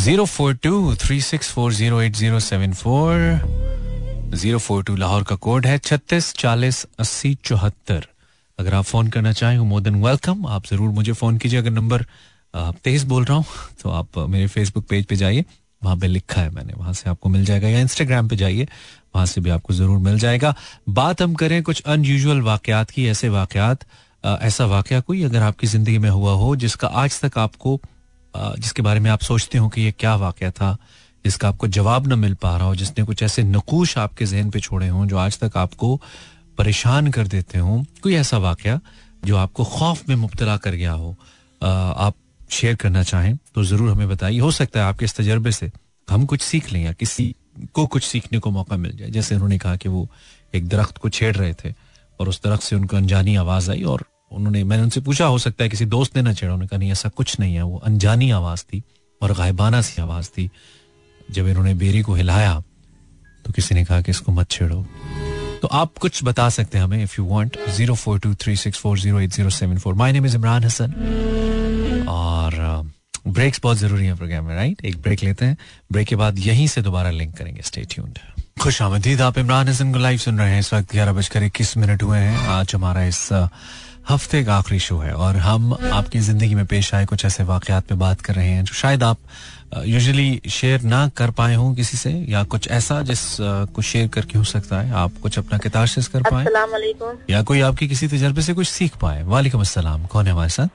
[0.00, 3.16] Zero four two three six four zero eight zero seven four.
[4.34, 8.06] Zero four two Lahore का कोड है छत्तीस चालीस अस्सी चौहत्तर।
[8.58, 12.04] अगर आप फ़ोन करना चाहें मोर देन वेलकम आप ज़रूर मुझे फ़ोन कीजिए। अगर नंबर
[12.84, 13.44] तेज बोल रहा हूँ
[13.82, 15.44] तो आप मेरे फेसबुक पेज पे जाइए।
[15.82, 18.68] वहाँ पे लिखा है मैंने। वहाँ से आपको मिल जाएगा। या इंस्टाग्राम पे जाइए।
[19.14, 20.54] वहाँ से भी आपको ज़रूर मिल जाएगा।
[20.88, 23.84] बात हम करें कुछ अनयूजुअल वाकयात की। ऐसे वाकयात
[24.24, 27.80] ऐसा वाकया कोई अगर आपकी ज़िंदगी में हुआ हो, जिसका आज तक आपको
[28.34, 30.76] जिसके बारे में आप सोचते हो कि ये क्या वाकया था,
[31.24, 34.60] जिसका आपको जवाब न मिल पा रहा हो, जिसने कुछ ऐसे नकूश आपके जहन पे
[34.60, 36.00] छोड़े हों, जो आज तक आपको
[36.58, 38.80] परेशान कर देते हों, कोई ऐसा वाकया
[39.24, 41.14] जो आपको खौफ में मुब्तला कर गया हो
[41.60, 42.14] आप
[42.50, 45.70] शेयर करना चाहें तो ज़रूर हमें बताइए। हो सकता है आपके इस तजर्बे से
[46.08, 47.34] हम कुछ सीख लें या किसी
[47.74, 50.08] को कुछ सीखने को मौका मिल जाए। जैसे उन्होंने कहा कि वो
[50.54, 51.72] एक दरख्त को छेड़ रहे थे
[52.20, 55.64] और उस दरख्त से उनको अनजानी आवाज़ आई और उन्होंने मैंने उनसे पूछा हो सकता
[55.64, 58.30] है किसी दोस्त ने ना छेड़ा। उन्होंने कहा नहीं ऐसा कुछ नहीं है। वो अनजानी
[58.30, 58.82] आवाज़ थी
[59.22, 60.50] और गायबाना सी आवाज़ थी।
[61.30, 62.62] जब इन्होंने बेरी को हिलाया
[63.44, 64.84] तो किसी ने कहा कि इसको मत छेड़ो।
[65.62, 68.78] तो आप कुछ बता सकते हैं हमें if you want zero four two three six
[68.78, 72.54] four zero eight zero seven four my name is Imran Hasan और
[73.28, 75.56] ब्रेक्स बहुत ज़रूरी है प्रोग्राम में राइट एक ब्रेक लेते हैं।
[75.92, 78.18] ब्रेक के बाद यहीं से दोबारा लिंक करेंगे। स्टे ट्यून्ड
[78.60, 81.76] खुश आमदीद आप इमरान हसन को लाइव सुन रहे हैं। इस वक्त ग्यारह बजकर इक्कीस
[81.76, 83.46] मिनट हुए हैं। आज हमारा इस अ,
[84.10, 87.86] हफ़्ते का आखिरी शो है और हम आपकी ज़िंदगी में पेश आए कुछ ऐसे वाकयात
[87.86, 89.18] पे बात कर रहे हैं जो शायद आप
[89.86, 93.20] यूजुअली शेयर ना कर पाए हों किसी से या कुछ ऐसा जिस
[93.74, 96.44] को शेयर करके हो सकता है। आप कुछ अपना किताशिश कर पाए।
[97.30, 100.68] या कोई आपकी किसी तजर्बे से कुछ सीख पाए। वालेकुम अस्सलाम। कौन है हमारे साथ?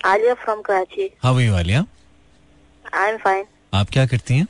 [0.00, 1.84] Alia from Karachi how you Alia?
[2.94, 4.46] I am fine आप क्या करती हैं?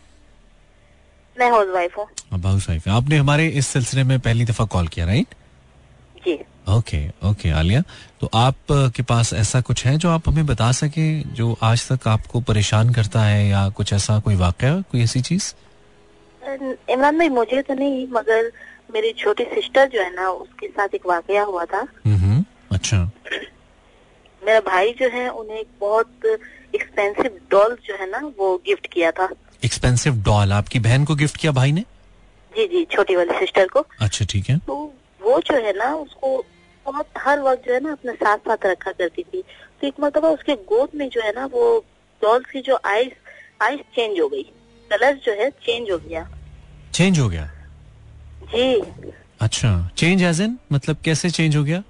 [1.36, 2.06] मैं हाउस वाइफ हूँ
[2.42, 5.34] हाउस वाइफ आपने हमारे इस सिलसिले में पहली दफ़ा कॉल किया राइट
[6.68, 7.82] ओके ओके आलिया।
[8.20, 8.56] तो आप
[8.96, 12.92] के पास ऐसा कुछ है जो आप हमें बता सके जो आज तक आपको परेशान
[12.94, 15.52] करता है या कुछ ऐसा कोई वाकया कोई ऐसी चीज़?
[16.90, 18.50] इमरान भाई मुझे तो नहीं मगर
[18.94, 22.98] मेरी छोटी सिस्टर जो है ना उसके साथ एक वाकया हुआ था। हम्म अच्छा।
[24.42, 26.24] मेरा भाई जो है उन्हें एक बहुत
[26.74, 29.28] एक्सपेंसिव डॉल जो है ना वो गिफ्ट किया था।
[29.64, 31.80] एक्सपेंसिव डॉल आपकी बहन को गिफ्ट किया भाई ने?
[32.52, 34.74] जी जी छोटी वाली सिस्टर को। अच्छा ठीक है। तो
[35.22, 36.44] वो जो है ना उसको
[36.86, 39.42] बहुत हर वक्त जो है ना अपने साथ साथ रखा करती थी।
[39.80, 41.84] तो एक मरतबा उसके गोद में जो है ना वो
[42.22, 43.12] डॉल की जो आइस
[43.62, 44.42] आइस चेंज हो गई।
[44.90, 46.28] कलर जो है चेंज हो गया।
[46.94, 47.50] चेंज हो गया?
[48.54, 48.82] जी।
[49.40, 51.82] अच्छा। चेंज एज इन मतलब कैसे चेंज हो गया?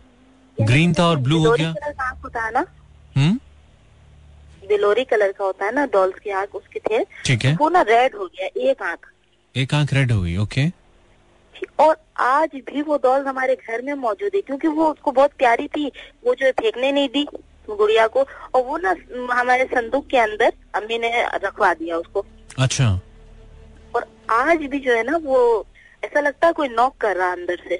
[0.58, 1.72] ग्रीन था और ब्लू हो गया?
[1.72, 2.64] कलर होता है ना।
[3.16, 3.38] हम्म?
[4.68, 7.82] बिलोरी कलर का होता है ना डॉल्स की आँख उसके थे ठीक है। वो ना
[7.82, 9.06] रेड हो गया एक आँख।
[9.54, 10.66] एक आँख रेड हो गई ओके
[11.78, 15.66] और आज भी वो डॉल हमारे घर में मौजूद है क्योंकि वो उसको बहुत प्यारी
[15.68, 15.86] थी
[16.26, 17.26] वो जो फेंकने नहीं दी
[17.68, 18.20] गुड़िया को
[18.54, 18.94] और वो ना
[19.32, 21.10] हमारे संदूक के अंदर अम्मी ने
[21.44, 22.24] रखवा दिया उसको।
[22.58, 22.88] अच्छा।
[23.94, 25.66] और आज भी जो है ना वो
[26.02, 27.78] ऐसा लगता है कोई नॉक कर रहा अंदर से।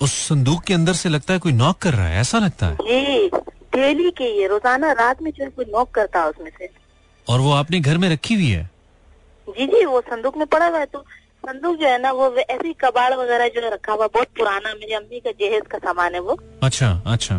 [0.00, 2.74] उस संदूक के अंदर से लगता है कोई नॉक कर रहा है ऐसा लगता है?
[2.76, 3.28] जी
[3.74, 6.68] डेली के ये रोज़ाना रात में जो है कोई नॉक करता है उसमें से।
[7.26, 8.68] और वो आपने घर में रखी हुई है?
[9.48, 11.04] जी जी वो संदूक में पड़ा हुआ है तो
[11.46, 14.92] संदूक जो है ना वो ऐसे ही कबाड़ वगैरह जो रखा हुआ बहुत पुराना मेरी
[14.94, 17.34] अम्मी का जहेज का सामान है वो। अच्छा अच्छा।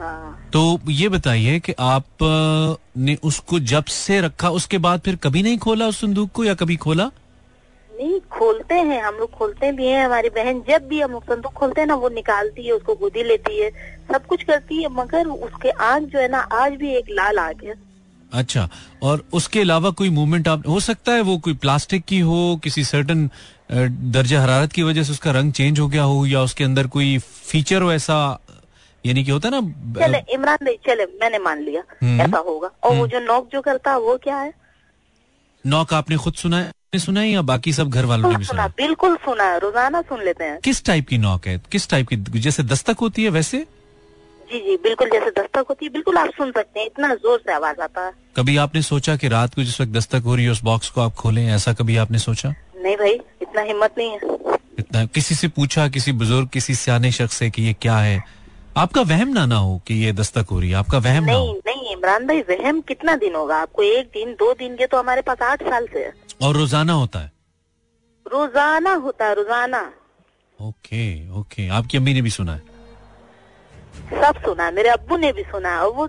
[0.00, 2.04] हाँ। तो ये बताइए कि आप
[2.96, 6.54] ने उसको जब से रखा उसके बाद फिर कभी नहीं खोला उस संदूक को या
[6.54, 7.10] कभी खोला?
[7.90, 11.80] नहीं खोलते हैं हम लोग खोलते भी हैं हमारी बहन जब भी हम संदूक खोलते
[11.80, 13.70] हैं ना वो निकालती है उसको गोदी लेती है
[14.12, 17.64] सब कुछ करती है मगर उसके आँख जो है ना आज भी एक लाल आग
[17.64, 17.74] है
[18.32, 18.68] अच्छा
[19.02, 22.84] और उसके अलावा कोई मूवमेंट आप हो सकता है वो कोई प्लास्टिक की हो किसी
[22.84, 23.30] सर्टन
[23.72, 27.18] दर्जा हरारत की वजह से उसका रंग चेंज हो गया हो या उसके अंदर कोई
[27.18, 28.38] फीचर हो ऐसा
[29.06, 32.70] यानी कि होता है ना चले इमरान भाई चले मैंने मान लिया हम्म। ऐसा होगा।
[32.84, 34.52] और वो जो नॉक जो करता है वो क्या है?
[35.64, 36.66] नॉक आपने खुद सुना है?
[36.66, 40.00] आपने सुना है या बाकी सब घर वालों ने भी सुना बिल्कुल सुना है रोज़ाना
[40.02, 41.60] सुन लेते हैं। किस टाइप की नॉक है?
[41.72, 43.66] किस टाइप की जैसे दस्तक होती है वैसे?
[44.50, 47.52] जी जी बिल्कुल जैसे दस्तक होती है बिल्कुल आप सुन सकते हैं इतना ज़ोर से
[47.52, 50.50] आवाज़ आता है। कभी आपने सोचा कि रात को जिस वक्त दस्तक हो रही है
[50.50, 52.54] उस बॉक्स को आप खोलें ऐसा कभी आपने सोचा?
[52.76, 57.36] नहीं भाई इतना हिम्मत नहीं है। इतना किसी से पूछा किसी बुज़ुर्ग किसी सियाने शख्स
[57.36, 58.22] से कि ये क्या है?
[58.76, 61.48] आपका वहम ना ना हो कि ये दस्तक हो रही है आपका वहम ना नहीं
[61.48, 63.56] हो। नहीं इमरान भाई वहम कितना दिन होगा?
[63.56, 66.92] आपको एक दिन दो दिन के तो हमारे पास आठ साल से है। और रोज़ाना
[66.92, 67.32] होता है?
[68.26, 69.80] रोज़ाना होता है रोज़ाना।
[70.58, 72.67] ओके ओके आपकी अम्मी ने भी सुना है।
[73.98, 76.08] सब सुना मेरे अब्बू ने भी सुना और वो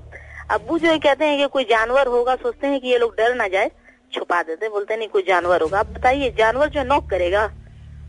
[0.52, 3.36] अब्बू जो है कहते हैं कि कोई जानवर होगा सोचते हैं कि ये लोग डर
[3.36, 3.72] ना जाए
[4.14, 7.44] छुपा देते बोलते नहीं कोई जानवर होगा। आप बताइए जानवर जो नॉक करेगा।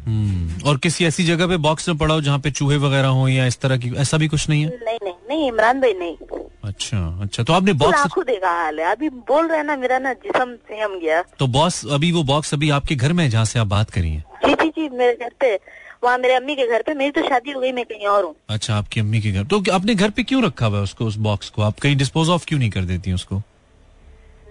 [0.06, 3.26] हम्म, और किसी ऐसी जगह पे बॉक्स में पड़ा हो जहाँ पे चूहे वगैरह हो
[3.28, 4.68] या इस तरह की ऐसा भी कुछ नहीं है?
[4.84, 6.16] नहीं नहीं नहीं इमरान भाई नहीं।
[6.64, 10.12] अच्छा अच्छा तो आपने बॉक्स आँखों देखा हाल है। अभी बोल रहे ना मेरा ना
[10.24, 13.44] जिसम से हम गया। तो बॉस अभी वो बॉक्स अभी आपके घर में है जहाँ
[13.44, 14.24] से आप बात करी है?
[14.46, 15.54] जी जी जी मेरे घर पे
[16.02, 18.34] वहाँ मेरे अम्मी के घर पे मेरी तो शादी हो गई मैं कहीं और हूँ।
[18.48, 21.16] अच्छा आपकी अम्मी के घर। तो अपने घर पे क्यों रखा हुआ है उसको उस
[21.26, 21.62] बॉक्स को?
[21.62, 23.36] आप कहीं डिस्पोज ऑफ़ क्यों नहीं कर देती उसको?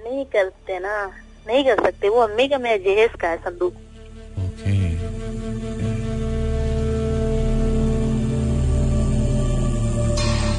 [0.03, 1.05] नहीं करते ना
[1.47, 3.73] नहीं कर सकते। वो अम्मी का मेरे जहेज का है संदूक।
[4.39, 4.77] Okay.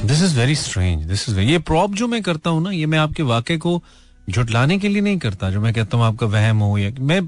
[0.07, 2.98] This is very strange this is ये प्रॉप जो मैं करता हूँ ना ये मैं
[2.98, 3.81] आपके वाक्य को
[4.31, 7.20] झुटलाने के लिए नहीं करता जो मैं कहता हूँ आपका वहम हो या मैं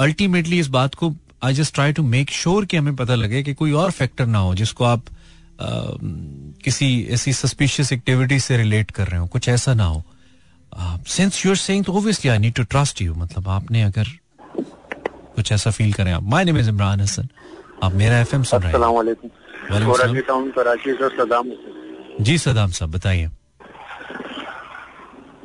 [0.00, 1.10] अल्टीमेटली इस बात को
[1.44, 4.38] I just try to make sure कि हमें पता लगे कि कोई और फैक्टर ना
[4.38, 5.00] हो जिसको आप
[5.60, 5.66] अ,
[6.64, 10.02] किसी ऐसी सस्पिशियस एक्टिविटी से रिलेट कर रहे हो कुछ ऐसा ना हो।
[11.08, 14.08] सिंस यू आर सेइंग तो obviously I need to trust you मतलब आपने अगर
[15.36, 17.28] कुछ ऐसा फील करें आप। My name is Imran Hasan
[17.82, 18.78] आप मेरा एफएम सुन रहे हैं।
[22.20, 23.30] जी सदाम साहब बताइए।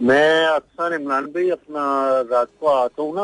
[0.02, 1.82] मैं अक्सर इमरान भाई अपना
[2.32, 3.24] रात को आता हूँ ना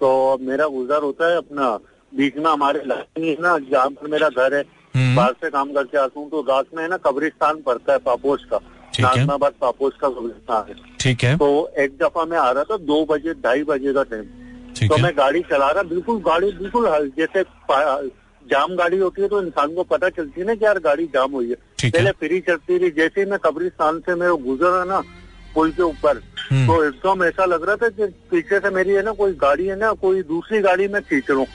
[0.00, 1.70] तो मेरा गुजर होता है अपना।
[2.12, 4.62] बीच में हमारे लाइन है ना जहाँ पर मेरा घर है।
[4.94, 7.98] हम्म। बाहर से काम करके आता हूँ तो रात में है ना कब्रिस्तान पड़ता है
[8.04, 8.60] पापोश का।
[8.98, 9.26] है।
[9.60, 13.34] पापोस का कब्रिस्तान है। ठीक है। तो एक दफ़ा मैं आ रहा था दो बजे
[13.44, 16.86] ढाई बजे का टाइम तो मैं गाड़ी चला रहा बिल्कुल गाड़ी बिल्कुल
[17.18, 17.42] जैसे
[18.46, 21.32] जाम गाड़ी होती है तो इंसान को पता चलती है ना कि यार गाड़ी जाम
[21.32, 25.02] हुई है। है। पहले फ्री चलती रही। जैसे ही मैं कब्रिस्तान से मेरे गुजरा ना
[25.54, 29.02] पुल के ऊपर। हम्म। तो एकदम ऐसा लग रहा था कि पीछे से मेरी है
[29.04, 31.46] ना कोई गाड़ी है ना कोई दूसरी गाड़ी में खींच रहा हूँ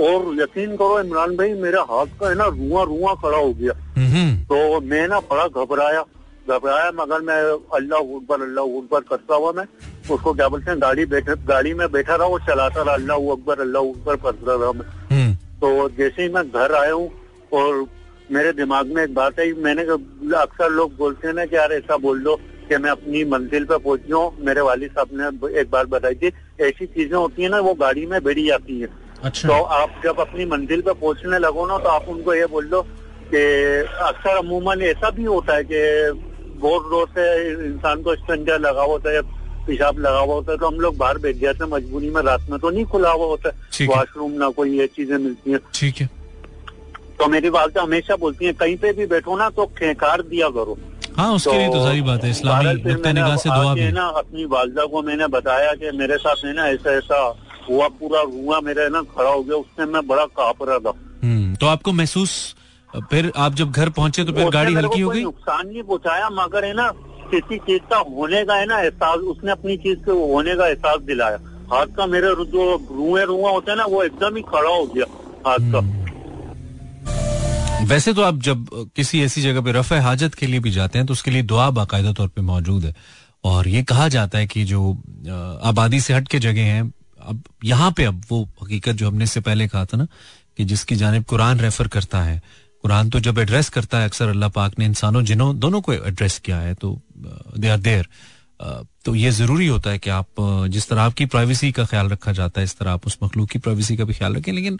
[0.00, 3.72] और यकीन करो इमरान भाई मेरे हाथ का है ना रुआ रुआ खड़ा हो गया।
[3.96, 6.04] हम्म। तो मैं ना बड़ा घबराया।
[6.48, 7.40] घबराया मगर मैं
[7.74, 9.64] अल्लाह अकबर अल्लाह अकबर करता हुआ मैं
[10.10, 13.60] उसको क्या बोलते हैं गाड़ी बैठे गाड़ी में बैठा रहा वो चलाता रहा अल्लाह अकबर
[13.60, 17.10] अल्लाह अकबर करता रहा मैं। हम्म। तो जैसे ही मैं घर आया हूँ
[17.52, 17.84] और
[18.30, 19.82] मेरे दिमाग में एक बात आई मैंने
[20.36, 22.38] अक्सर लोग बोलते हैं ना कि यार ऐसा बोल दो
[22.72, 26.32] कि मैं अपनी मंजिल पर पहुँच हूँ मेरे वालिद साहब ने एक बार बताई थी
[26.60, 28.88] ऐसी चीज़ें होती है ना वो गाड़ी में बैठी जाती है।
[29.22, 32.68] अच्छा। तो आप जब अपनी मंजिल पे पहुँचने लगो ना तो आप उनको ये बोल
[32.68, 32.80] दो
[33.28, 33.42] कि
[34.02, 35.80] अक्सर अमूमन ऐसा भी होता है कि
[36.58, 37.24] बहुत ज़ोर से
[37.64, 39.22] इंसान को स्टंजर लगा हुआ होता है या
[39.66, 42.46] पेशाब लगा हुआ होता है तो हम लोग बाहर बैठ जाते हैं मजबूरी में रात
[42.50, 45.60] में तो नहीं खुला हुआ होता है। है। वॉशरूम ना कोई ये चीज़ें मिलती हैं।
[45.74, 46.06] ठीक है।
[47.18, 50.78] तो मेरी वालदा हमेशा बोलती है कहीं पे भी बैठो ना तो खेकार दिया करो।
[51.16, 54.44] हाँ उसके लिए तो सारी बात है इस्लामी नुक्ता निगाह से दुआ भी। ना अपनी
[54.52, 57.18] वालदा को मैंने बताया कि मेरे साथ है ना ऐसा ऐसा
[57.68, 61.54] हुआ पूरा रुआ मेरा ना खड़ा हो गया उससे मैं बड़ा काँप रहा था। हम्म
[61.54, 62.32] तो आपको महसूस
[63.10, 65.22] फिर आप जब घर पहुँचे तो फिर गाड़ी हल्की हो गई?
[65.22, 66.90] नुकसान नहीं पहुँचाया मगर है ना
[67.30, 71.00] किसी चीज़ का होने का है ना एहसास उसने अपनी चीज़ के होने का एहसास
[71.02, 71.38] दिलाया।
[71.72, 75.04] हाथ का मेरे जो रुए रुआ होता है ना वो एकदम ही खड़ा हो गया
[75.46, 76.01] हाथ का। हम्म।
[77.84, 78.66] वैसे तो आप जब
[78.96, 81.68] किसी ऐसी जगह पे रफ़ हाजत के लिए भी जाते हैं तो उसके लिए दुआ
[81.70, 82.94] बाकायदा तौर पे मौजूद है।
[83.44, 84.90] और ये कहा जाता है कि जो
[85.64, 89.40] आबादी से हट के जगह हैं, अब यहाँ पे अब वो हकीकत जो हमने इससे
[89.40, 90.06] पहले कहा था ना,
[90.58, 92.40] कि जिसकी जानब कुरान रेफर करता है।
[92.82, 96.38] कुरान तो जब एड्रेस करता है, अक्सर अल्लाह पाक ने इंसानों जिन्हों दोनों को एड्रेस
[96.38, 96.98] किया है तो
[97.58, 98.08] दे आर देयर।
[99.04, 100.26] तो ये ज़रूरी होता है कि आप
[100.70, 103.58] जिस तरह आपकी प्राइवेसी का ख्याल रखा जाता है इस तरह आप उस मखलूक की
[103.58, 104.78] प्राइवेसी का भी ख्याल रखें। लेकिन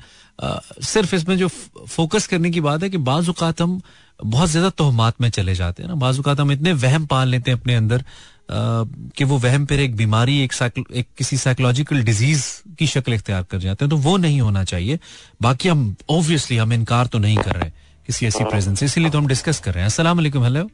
[0.84, 3.80] सिर्फ़ इसमें जो फोकस करने की बात है कि बाज अवत हम
[4.20, 7.50] बहुत ज़्यादा तोहमात में चले जाते हैं ना। बाज अवत हम इतने वहम पाल लेते
[7.50, 8.04] हैं अपने अंदर
[8.50, 10.52] कि वो वहम फिर एक बीमारी एक,
[10.92, 12.46] एक किसी साइकोलॉजिकल डिज़ीज़
[12.78, 14.98] की शक्ल इख्तियार कर जाते हैं। तो वो नहीं होना चाहिए।
[15.42, 17.70] बाकी हम ऑब्वियसली हम इनकार तो नहीं कर रहे
[18.08, 20.68] किसी ऐसी प्रेजेंस से। इसीलिए तो हम डिस्कस कर रहे हैं। वालेकुम। हेलो।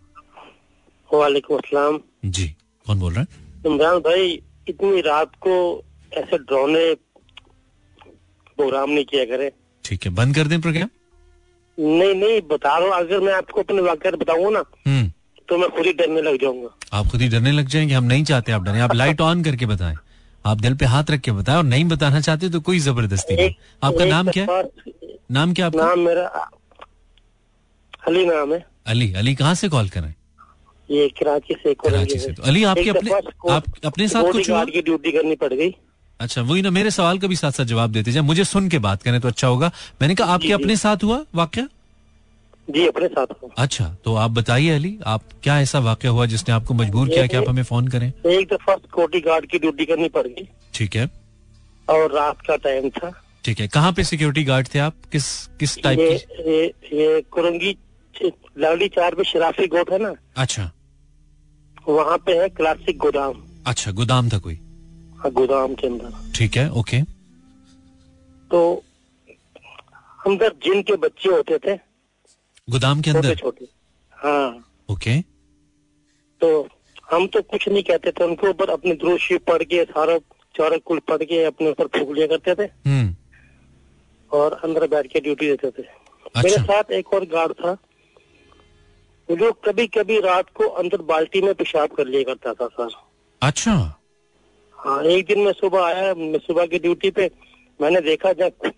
[1.10, 2.54] वालेकुम जी।
[2.88, 3.72] कौन बोल रहे हैं?
[3.72, 4.28] इमरान भाई
[4.68, 5.54] इतनी रात को
[6.12, 6.84] ऐसे ड्रोने
[8.58, 9.50] प्रोग्राम नहीं किया करे।
[9.84, 10.88] ठीक है बंद कर दें प्रोग्राम?
[11.78, 15.10] नहीं नहीं बता रहा हूँ अगर मैं आपको अपने वाक्य बताऊँगा ना हम्म।
[15.48, 18.24] तो मैं खुद ही डरने लग जाऊँगा। आप खुद ही डरने लग जाएँगे हम नहीं
[18.24, 19.96] चाहते आप डरें। आप लाइट ऑन करके बताएँ।
[20.46, 23.50] आप दिल पे हाथ रख के बताएँ और नहीं बताना चाहते तो कोई ज़बरदस्ती नहीं।
[23.82, 24.62] आपका नाम क्या है?
[25.32, 25.84] नाम क्या आपका?
[25.84, 26.26] नाम मेरा
[28.08, 30.12] अली नाम है। अली अली कहाँ से कॉल कर रहे
[30.90, 33.10] ये कराची से कराची से तो। अली आपके अपने
[33.50, 34.64] आप अपने साथ कुछ हुआ?
[34.64, 35.74] की ड्यूटी करनी पड़ गई।
[36.20, 38.78] अच्छा वही ना मेरे सवाल का भी साथ साथ जवाब देते जाए। मुझे सुन के
[38.80, 39.70] बात करें तो अच्छा होगा।
[40.00, 41.66] मैंने कहा आपके। अपने साथ हुआ वाक्य?
[42.68, 46.54] जी अपने साथ हुआ। अच्छा तो आप बताइए अली आप क्या ऐसा वाक्य हुआ जिसने
[46.54, 48.08] आपको मजबूर किया कि आप हमें फ़ोन करें?
[48.08, 51.08] एक दफ़ा सिक्योरिटी गार्ड की ड्यूटी करनी पड़ गई। ठीक है।
[51.88, 53.12] और रात का टाइम था।
[53.44, 54.94] ठीक है कहाँ पे सिक्योरिटी गार्ड थे आप?
[55.12, 56.50] किस किस टाइप ये की?
[56.50, 57.76] ये ये कुरंगी
[58.58, 60.12] लाडी चार पे शराफी गोट है ना?
[60.36, 60.70] अच्छा।
[61.88, 64.54] वहाँ पे है क्लासिक गोदाम। अच्छा गोदाम था कोई?
[65.18, 67.00] हाँ, गोदाम के अंदर। ठीक है ओके
[68.50, 68.60] तो
[70.26, 71.76] अंदर जिन के बच्चे होते थे
[72.68, 73.34] गोदाम के अंदर?
[73.34, 73.66] छोटे
[74.16, 74.48] हाँ।
[74.90, 75.20] ओके
[76.40, 76.68] तो
[77.10, 80.18] हम तो कुछ नहीं कहते थे उनके ऊपर अपने द्रोशी पढ़ के सारा
[80.54, 83.14] चौरक कुल पढ़ के अपने ऊपर फूक लिया करते थे। हम्म।
[84.30, 87.76] और अंदर बैठ के ड्यूटी देते थे। अच्छा। मेरे साथ एक और गार्ड था।
[89.28, 92.94] जो कभी कभी रात को अंदर बाल्टी में पेशाब कर लिया करता था सर।
[93.42, 93.72] अच्छा।
[94.78, 97.30] हाँ एक दिन मैं सुबह आया मैं सुबह की ड्यूटी पे
[97.80, 98.70] मैंने देखा जब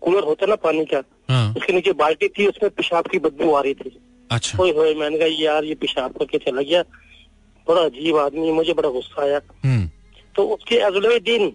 [0.00, 3.60] कूलर होता ना पानी का हाँ। उसके नीचे बाल्टी थी उसमें पेशाब की बदबू आ
[3.60, 3.96] रही थी।
[4.30, 6.82] अच्छा। होए होए मैंने कहा यार ये पेशाब करके चला गया।
[7.66, 9.88] बड़ा अजीब आदमी है, मुझे बड़ा गुस्सा आया। हम्म।
[10.36, 11.52] तो उसके अगले दिन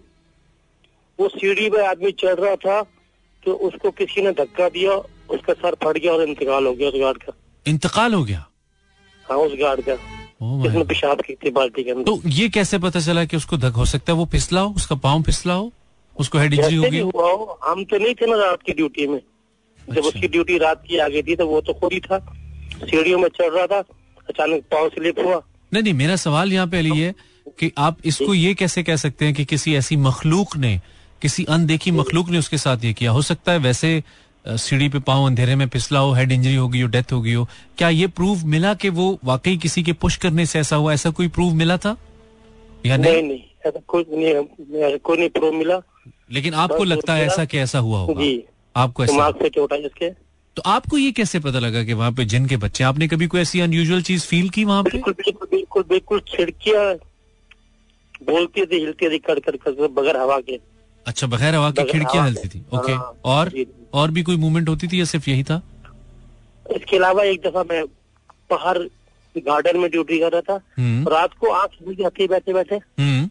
[1.20, 2.82] वो सीढ़ी पे आदमी चढ़ रहा था
[3.44, 4.94] तो उसको किसी ने धक्का दिया
[5.30, 7.34] उसका सर फट गया और इंतकाल हो गया उस गार्ड का।
[7.68, 8.46] इंतकाल हो गया?
[9.26, 9.96] हाँ उस गार्ड का।
[10.64, 13.74] जिसने पेशाब की थी बाल्टी के अंदर। तो ये कैसे पता चला कि उसको धक
[13.74, 14.18] हो सकता है?
[14.20, 15.72] वो फिसला हो उसका पाँव फिसला हो?
[16.16, 19.08] उसको हेड इंजरी हो गई हुआ हो हम तो नहीं थे ना रात की ड्यूटी
[19.08, 22.00] में। अच्छा। जब। उसकी ड्यूटी रात की आ गई थी तो वो तो खुद ही
[22.00, 22.20] था।
[22.84, 23.80] सीढ़ियों में चढ़ रहा था
[24.30, 25.42] अचानक पाँव स्लिप हुआ।
[25.74, 27.14] नहीं नहीं मेरा सवाल यहाँ पे अली है
[27.60, 30.80] कि आप इसको ये कैसे कह सकते हैं कि किसी ऐसी मखलूक ने
[31.22, 33.12] किसी अनदेखी मखलूक ने उसके साथ ये किया?
[33.12, 34.04] हो सकता है वैसे
[34.48, 37.34] सीढ़ी पे पाओ अंधेरे में फिसला हो हेड इंजरी हो गई हो डेथ हो गई
[37.34, 40.94] हो क्या ये प्रूफ मिला कि वो वाकई किसी के पुश करने से ऐसा हुआ?
[40.94, 41.96] ऐसा कोई प्रूफ मिला था?
[42.86, 43.14] या नहीं?
[43.14, 45.80] नहीं नहीं ऐसा कुछ नहीं कोई नहीं प्रूफ मिला।
[46.32, 48.26] लेकिन आपको लगता है ऐसा कि ऐसा हुआ होगा?
[48.76, 50.10] आपको ऐसा से चोट आई उसके
[50.58, 53.42] तो आपको ये कैसे पता लगा कि वहाँ पे जिन के बच्चे आपने कभी कोई
[53.42, 54.90] ऐसी अनयूजुअल चीज़ फील की वहाँ पे?
[54.90, 56.94] बिल्कुल बिल्कुल बिल्कुल बिल्कुल खिड़कियाँ
[58.24, 60.60] बोलती थी हिलती थी कर बगैर हवा के।
[61.08, 63.52] अच्छा बगैर हवा की खिड़कियाँ हिलती थी। ओके हाँ, और।
[63.96, 65.62] और भी कोई मूवमेंट होती थी या सिर्फ़ यही था?
[66.76, 67.84] इसके अलावा एक दफ़ा मैं
[68.52, 68.78] बाहर
[69.36, 73.30] गार्डन में ड्यूटी कर रहा था। हम्म। रात को आँख खुल जाती बैठे बैठे। हम्म।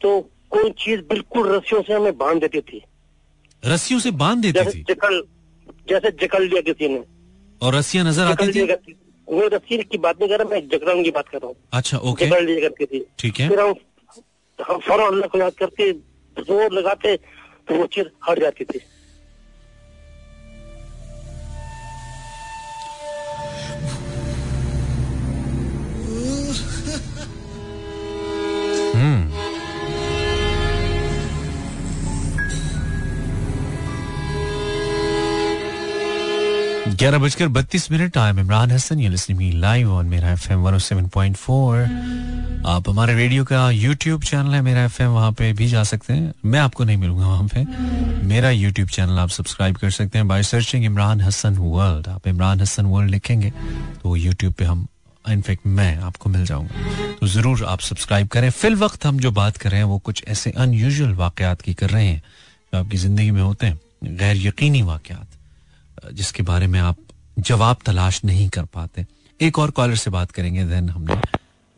[0.00, 2.82] तो कोई चीज़ बिल्कुल रस्सियों से हमें बाँध देती थी।
[3.62, 4.82] रस्सियों से बाँध देती थी?
[4.90, 5.14] जकड़
[5.88, 7.02] जैसे जकड़ लिया किसी ने।
[7.62, 8.62] और रस्सियाँ नज़र आती थी?
[9.28, 11.98] वो रस्सी की बात नहीं कर रहा मैं जकड़न की बात कर रहा हूँ। अच्छा
[11.98, 13.74] ओके जकड़ लिया करती थी। ठीक है। फिर हम
[14.58, 15.92] हम फ़ौरन अल्लाह को याद करके
[16.36, 17.16] ज़ोर लगाते
[17.68, 18.80] तो वो चीज़ हट जाती थी।
[36.98, 38.16] ग्यारह बजकर बत्तीस minute.
[38.18, 43.70] I am Imran Hasan you listening live on Mera FM 107.4 आप हमारे रेडियो का
[43.70, 47.26] यूट्यूब चैनल है मेरा एफएम वहाँ पे भी जा सकते हैं। मैं आपको नहीं मिलूँगा
[47.26, 47.64] वहाँ पे।
[48.26, 52.60] मेरा यूट्यूब चैनल आप सब्सक्राइब कर सकते हैं by searching Imran Hasan world आप इमरान
[52.60, 53.52] हसन वर्ल्ड लिखेंगे
[54.02, 54.86] तो यूट्यूब पे हम
[55.24, 56.74] इनफेक्ट मैं आपको मिल जाऊँगा।
[57.20, 60.24] तो ज़रूर आप सब्सक्राइब करें। फिल वक्त हम जो बात कर रहे हैं, वो कुछ
[60.28, 62.22] ऐसे अनयूजल वाकयात की कर रहे हैं,
[62.72, 65.26] जो आपकी ज़िंदगी में होते हैं, गैर यकीनी वाकयात।
[66.12, 66.96] जिसके बारे में आप
[67.38, 69.06] जवाब तलाश नहीं कर पाते।
[69.40, 71.16] एक और कॉलर से बात करेंगे देन हमने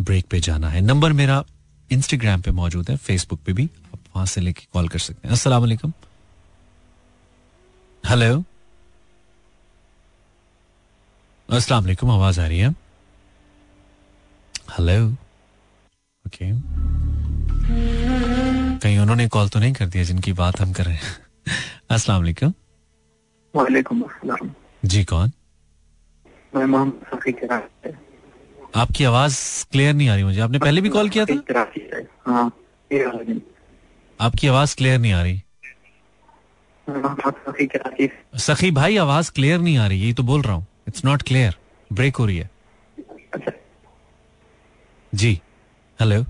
[0.00, 1.44] ब्रेक पे जाना है। नंबर मेरा
[1.90, 5.50] इंस्टाग्राम पे मौजूद है फेसबुक पे भी। आप वहाँ से लेके कॉल कर सकते हैं।
[5.50, 5.92] वालेकुम।
[8.08, 8.44] हेलो
[11.50, 12.70] अस्सलाम वालेकुम, आवाज़ आ रही है?
[14.78, 15.12] हेलो
[16.26, 16.52] ओके
[18.78, 21.16] कहीं उन्होंने कॉल तो नहीं कर दिया जिनकी बात हम कर रहे हैं।
[21.90, 22.54] अस्सलाम वालेकुम।
[23.56, 24.50] वालेकुम अस्सलाम।
[24.84, 25.32] जी कौन?
[26.54, 27.94] मैं मोहम्मद कराची
[28.76, 29.36] आपकी आवाज़
[29.72, 31.34] क्लियर नहीं आ रही मुझे। आपने पहले भी कॉल किया था?
[31.48, 32.52] कराची से। हाँ
[34.20, 35.42] आपकी आवाज़ क्लियर नहीं आ रही।
[38.40, 41.56] सखी भाई आवाज़ क्लियर नहीं आ रही। यही तो बोल रहा हूँ। इट्स नॉट क्लियर
[41.90, 42.50] ब्रेक हो रही है।
[43.34, 43.52] अच्छा।
[45.12, 45.40] जी।
[46.00, 46.24] हेलो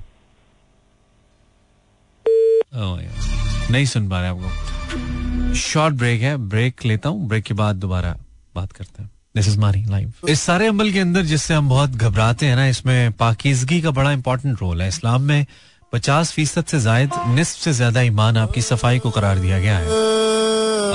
[3.70, 5.15] नहीं सुन पा रहे आपको
[5.56, 8.16] शॉर्ट ब्रेक है ब्रेक लेता हूँ ब्रेक के बाद दोबारा
[8.56, 11.90] बात करते हैं। दिस इज़ मारी लाइव इस सारे अमल के अंदर जिससे हम बहुत
[11.90, 15.46] घबराते हैं ना, इसमें पाकिजगी का बड़ा इंपॉर्टेंट रोल है। इस्लाम में
[15.92, 20.04] पचास फ़ीसद से जायद निस्फ से ज़्यादा ईमान आपकी सफ़ाई को करार दिया गया है।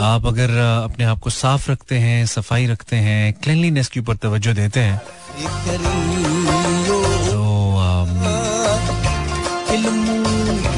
[0.03, 4.53] आप अगर अपने आप को साफ़ रखते हैं, सफ़ाई रखते हैं क्लिनलीनेस के ऊपर तवज्जो
[4.53, 5.01] देते हैं।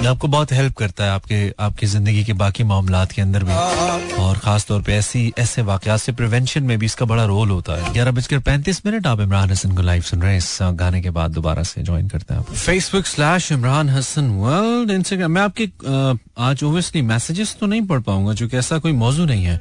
[0.04, 3.54] ये आपको बहुत हेल्प करता है आपके, आपकी ज़िंदगी के बाकी मामला के अंदर भी।
[4.22, 7.76] और खास तौर पे ऐसी, ऐसे वाकयात से प्रिवेंशन में भी इसका बड़ा रोल होता
[7.76, 11.02] है। ग्यारह बजकर पैंतीस मिनट, आप इमरान हसन को लाइव सुन रहे हैं। इस गाने
[11.02, 15.70] के बाद दोबारा से ज्वाइन करते हैं Facebook slash Imran Hasan world Instagram मैं आपके
[16.44, 19.60] आज ओबियसली मैसेजेस तो नहीं पढ़ पाऊँगा, क्योंकि ऐसा कोई मौजू नहीं है।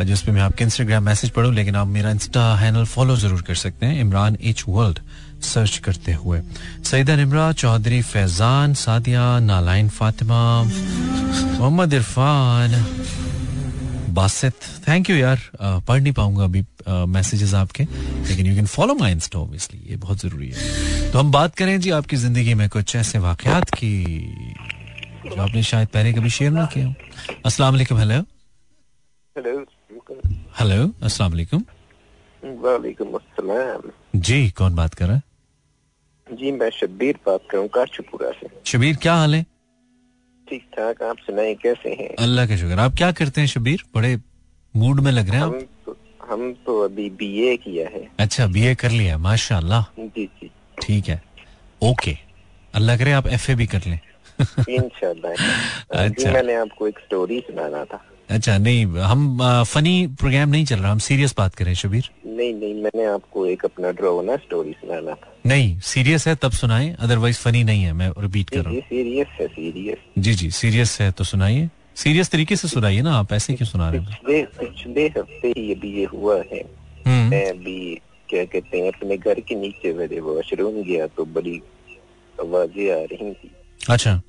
[0.00, 3.86] जिसपे मैं आपके इंस्टाग्राम मैसेज पढ़ूं, लेकिन आप मेरा इंस्टा हैंडल फॉलो ज़रूर कर सकते
[3.86, 4.98] हैं। इमरान एच वर्ल्ड
[5.44, 6.40] सर्च करते हुए।
[6.84, 12.70] सईदा निमरा चौधरी फैजान सादिया नालाइन फातिमा मोहम्मद इरफान।
[14.14, 14.54] बासित।
[14.88, 15.40] थैंक यू यार।
[15.88, 20.20] पढ़ नहीं पाऊँगा अभी मैसेजेस आपके। लेकिन you can follow my insta obviously ये बहुत
[20.20, 23.92] ज़रूरी है। तो हम बात करें जी आपकी ज़िंदगी में कुछ ऐसे वाकयात की
[25.26, 26.94] जो आपने शायद पहले कभी शेयर ना किया
[27.46, 28.20] अस्सलाम वालेकुम हेलो
[29.36, 29.64] हेलो
[30.58, 31.62] हेलो अस्सलाम वालेकुम।
[32.62, 35.22] वालेकुम अस्सलाम। जी कौन बात कर रहा है?
[36.26, 37.68] जी मैं शब्बीर बात कर हूँ
[38.32, 39.42] से। शबीर क्या हाल है?
[40.48, 42.08] ठीक ठाक आप सुनाए कैसे हैं?
[42.18, 44.16] अल्लाह का शुक्र। आप क्या करते हैं शबीर बड़े
[44.76, 45.96] मूड में लग रहे हैं हम आप तो
[46.30, 50.50] हम तो अभी बीए किया है। अच्छा बीए कर लिया माशाल्लाह। जी जी।
[50.82, 51.22] ठीक है।
[51.82, 52.16] ओके।
[52.74, 54.00] अल्लाह करे आप एफए भी कर लें।
[54.68, 55.32] इंशाल्लाह।
[56.04, 60.90] अच्छा। मैंने आपको एक स्टोरी सुनाना था। अच्छा नहीं हम फनी प्रोग्राम नहीं चल रहा
[60.92, 65.32] हम सीरियस बात करें शबीर नहीं नहीं मैंने आपको एक अपना ड्रोना स्टोरी सुनाना था।
[65.46, 69.28] नहीं सीरियस है तब सुनाए अदरवाइज़ फनी नहीं है मैं रिपीट कर रहा हूँ। सीरियस
[69.40, 73.54] है सीरियस जी जी सीरियस है तो सुनाइए। सीरियस तरीके से सुनाइए ना आप ऐसे
[73.54, 74.46] क्यों सुना रहे हैं?
[74.58, 76.62] पिछले हफ़्ते ही अभी ये हुआ है।
[77.06, 77.78] हम्म, मैं अभी
[78.28, 81.60] क्या कहते हैं अपने घर के नीचे मेरे वॉशरूम गया तो बड़ी
[82.40, 83.50] आवाज़ें आ रही थी।
[83.90, 84.20] अच्छा।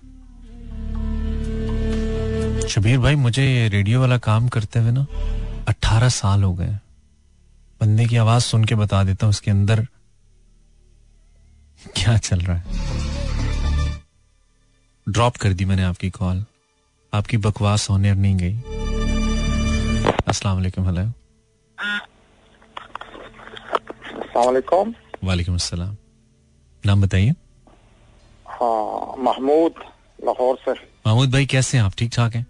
[2.69, 5.05] शबीर भाई मुझे ये रेडियो वाला काम करते हुए ना
[5.67, 6.77] अट्ठारह साल हो गए।
[7.81, 9.85] बंदे की आवाज़ सुन के बता देता हूँ उसके अंदर
[11.95, 12.63] क्या चल रहा है।
[15.07, 16.43] ड्रॉप कर दी मैंने आपकी कॉल
[17.13, 18.55] आपकी बकवास होने नहीं गई।
[20.27, 21.05] अस्सलाम वालेकुम हेलो
[24.35, 24.93] वालेकुम।
[25.23, 25.95] वालेकुम अस्सलाम।
[26.83, 27.35] नाम बताइए।
[28.49, 29.73] हाँ महमूद
[30.25, 30.73] लाहौर से।
[31.07, 31.93] महमूद भाई कैसे हैं आप?
[31.97, 32.45] ठीक ठाक हैं?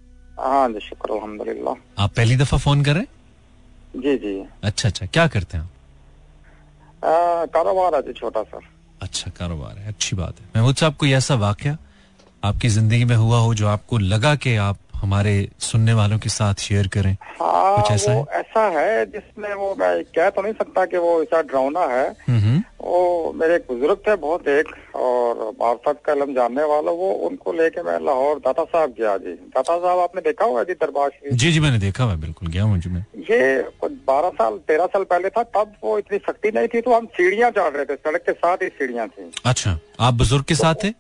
[0.46, 1.74] हाँ जी शुक्र अलहमदुल्ला
[2.04, 4.02] आप पहली दफ़ा फ़ोन कर रहे हैं?
[4.02, 4.34] जी जी।
[4.64, 5.70] अच्छा अच्छा क्या करते हैं आप?
[7.56, 8.60] कारोबार है जी छोटा सा।
[9.02, 11.78] अच्छा कारोबार है अच्छी बात है। महमूद साहब कोई ऐसा वाक्य
[12.44, 16.62] आपकी ज़िंदगी में हुआ हो जो आपको लगा कि आप हमारे सुनने वालों के साथ
[16.62, 18.40] शेयर करें। हाँ कुछ ऐसा वो है?
[18.40, 22.08] ऐसा है जिसमें वो मैं कह तो नहीं सकता कि वो ऐसा डरावना है।
[22.82, 27.54] वो मेरे एक बुज़ुर्ग थे बहुत एक और मार्फत का इलम जानने वाला वो उनको
[27.54, 31.52] लेके मैं लाहौर दाता साहब गया जी। दाता साहब आपने देखा हुआ जी दरबार जी
[31.52, 35.30] जी मैंने देखा हुआ बिल्कुल गया मुझे मैं। ये कुछ बारह साल तेरह साल पहले
[35.30, 38.34] था तब वो इतनी सख्ती नहीं थी तो हम सीढ़ियाँ चढ़ रहे थे सड़क के
[38.34, 40.94] साथ ही सीढ़ियाँ थी। अच्छा आप बुज़ुर्ग के साथ थे?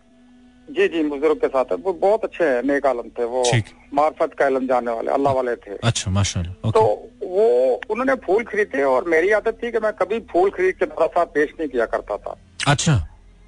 [0.67, 3.43] जी जी बुज़ुर्ग के साथ है। वो बहुत अच्छे हैं नेक आलम थे वो
[3.93, 6.81] मार्फत का इलम जानने वाले अल्लाह वाले थे। अच्छा माशाल्लाह तो
[7.23, 7.45] वो
[7.89, 11.27] उन्होंने फूल खरीदे और मेरी आदत थी कि मैं कभी फूल खरीद के दादा साहब
[11.33, 12.35] पेश नहीं किया करता था।
[12.67, 12.95] अच्छा।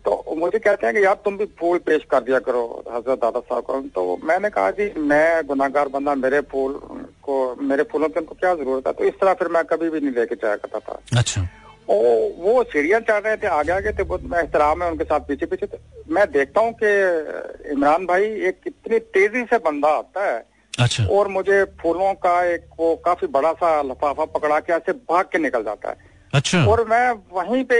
[0.06, 3.40] तो मुझे कहते हैं कि यार तुम भी फूल पेश कर दिया करो हज़रत दादा
[3.42, 6.80] साहब को। तो मैंने कहा जी मैं गुनाहगार बंदा मेरे फूल
[7.24, 8.94] को मेरे फूलों की उनको क्या ज़रूरत है?
[8.94, 11.42] तो इस तरह फिर मैं कभी भी नहीं लेके जाया करता था। अच्छा।
[11.90, 11.98] ओ,
[12.38, 15.46] वो सीढ़ियाँ चढ़ रहे थे आगे आगे थे बहुत मैं एहतराम है उनके साथ पीछे
[15.46, 15.78] पीछे थे।
[16.14, 20.44] मैं देखता हूँ कि इमरान भाई एक कितनी तेज़ी से बंदा आता है
[20.80, 25.26] अच्छा। और मुझे फूलों का एक वो काफ़ी बड़ा सा लफाफा पकड़ा के ऐसे भाग
[25.32, 25.96] के निकल जाता है।
[26.34, 27.80] अच्छा। और मैं वहीं पे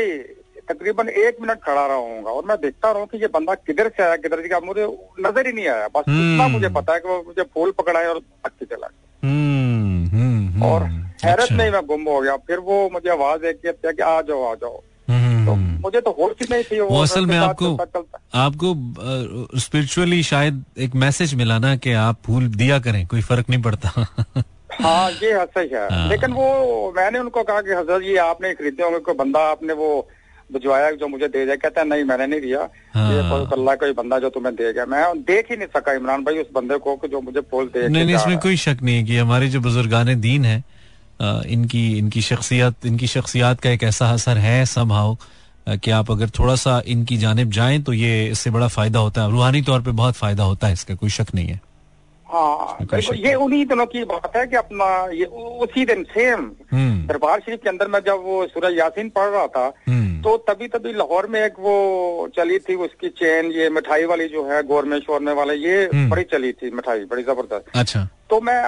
[0.70, 4.16] तकरीबन एक मिनट खड़ा रहूँगा और मैं देखता रहूँ कि ये बंदा किधर से आया
[4.18, 4.88] किधर से मुझे
[5.28, 8.06] नज़र ही नहीं आया। बस हम्म। इतना मुझे पता है कि वो मुझे फूल पकड़ाए
[8.06, 8.88] और भाग के चला
[9.24, 10.84] हम्म हम्म, और
[11.24, 14.20] हैरत अच्छा। में मैं गुम हो गया फिर वो मुझे आवाज़ एक की कि आ
[14.22, 17.76] जाओ आ जाओ हम्म, तो। मुझे तो होश ही नहीं थी वो असल में आपको
[17.86, 18.74] चलता। आपको
[19.60, 24.06] स्पिरिचुअली शायद एक मैसेज मिला ना कि आप फूल दिया करें कोई फ़र्क नहीं पड़ता
[24.82, 28.84] हाँ ये सही है हाँ। लेकिन वो मैंने उनको कहा कि हज़रत जी आपने खरीदे
[28.84, 29.90] होंगे कोई बंदा आपने वो
[30.54, 33.76] भिजवाया जो मुझे दे दिया कहता है नहीं मैंने नहीं दिया हाँ। ये कोई अल्लाह
[33.76, 36.78] कोई बंदा जो तुम्हें दे गया मैं देख ही नहीं सका इमरान भाई उस बंदे
[36.86, 39.60] को जो मुझे फूल दे नहीं नहीं इसमें कोई शक नहीं है कि हमारे जो
[39.62, 40.64] बुजुर्गान दीन है
[41.22, 45.16] इनकी इनकी शख्सियत इनकी शख्सियात का एक ऐसा असर है सब हाउ
[45.68, 49.32] कि आप अगर थोड़ा सा इनकी जानब जाएँ तो ये इससे बड़ा फ़ायदा होता है।
[49.32, 51.60] रूहानी तौर पे बहुत फ़ायदा होता है इसका कोई शक नहीं है।
[52.28, 52.78] हाँ
[53.16, 55.26] ये उन्हीं दिनों की बात है कि अपना ये
[55.64, 56.40] उसी दिन सेम
[56.72, 60.36] हम्म। दरबार शरीफ के अंदर मैं जब वो सूरज यासीन पढ़ रहा था हम्म। तो
[60.50, 61.76] तभी तभी लाहौर में एक वो
[62.36, 66.24] चली थी उसकी चेन ये मिठाई वाली जो है गोरमे शोरमे वाले ये हम्म। बड़ी
[66.32, 68.62] चली थी मिठाई बड़ी ज़बरदस्त। अच्छा। तो मैं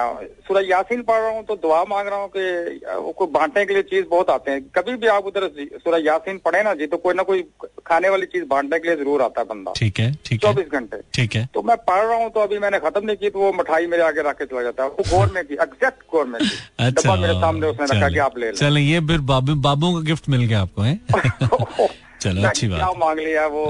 [0.48, 2.80] सूरज यासीन पढ़ रहा हूँ तो दुआ मांग रहा हूँ कि
[3.16, 6.62] वो बांटने के लिए चीज़ बहुत आते हैं। कभी भी आप उधर सूरज यासीन पढ़े
[6.62, 7.42] ना जी तो कोई ना कोई
[7.86, 11.00] खाने वाली चीज़ बांटने के लिए ज़रूर आता है बंदा। ठीक है ठीक चौबीस घंटे।
[11.14, 13.52] ठीक है। तो मैं पढ़ रहा हूँ तो अभी मैंने खत्म नहीं की तो वो
[13.52, 16.38] मिठाई मेरे आगे रख के चला जाता है। वो गोर में की एग्जैक्ट गोर में
[16.40, 20.28] अच्छा। डब्बा मेरे सामने उसने रखा की आप ले चलें ये फिर बाबू का गिफ्ट
[20.28, 20.98] मिल गया आपको है?
[22.20, 23.62] चलो अच्छी बात। क्या मांग लिया वो।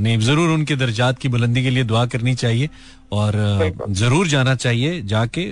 [0.00, 2.68] नहीं ज़रूर उनके दर्जात की बुलंदी के लिए दुआ करनी चाहिए।
[3.12, 3.32] और
[3.90, 5.44] ज़रूर जाना चाहिए जाके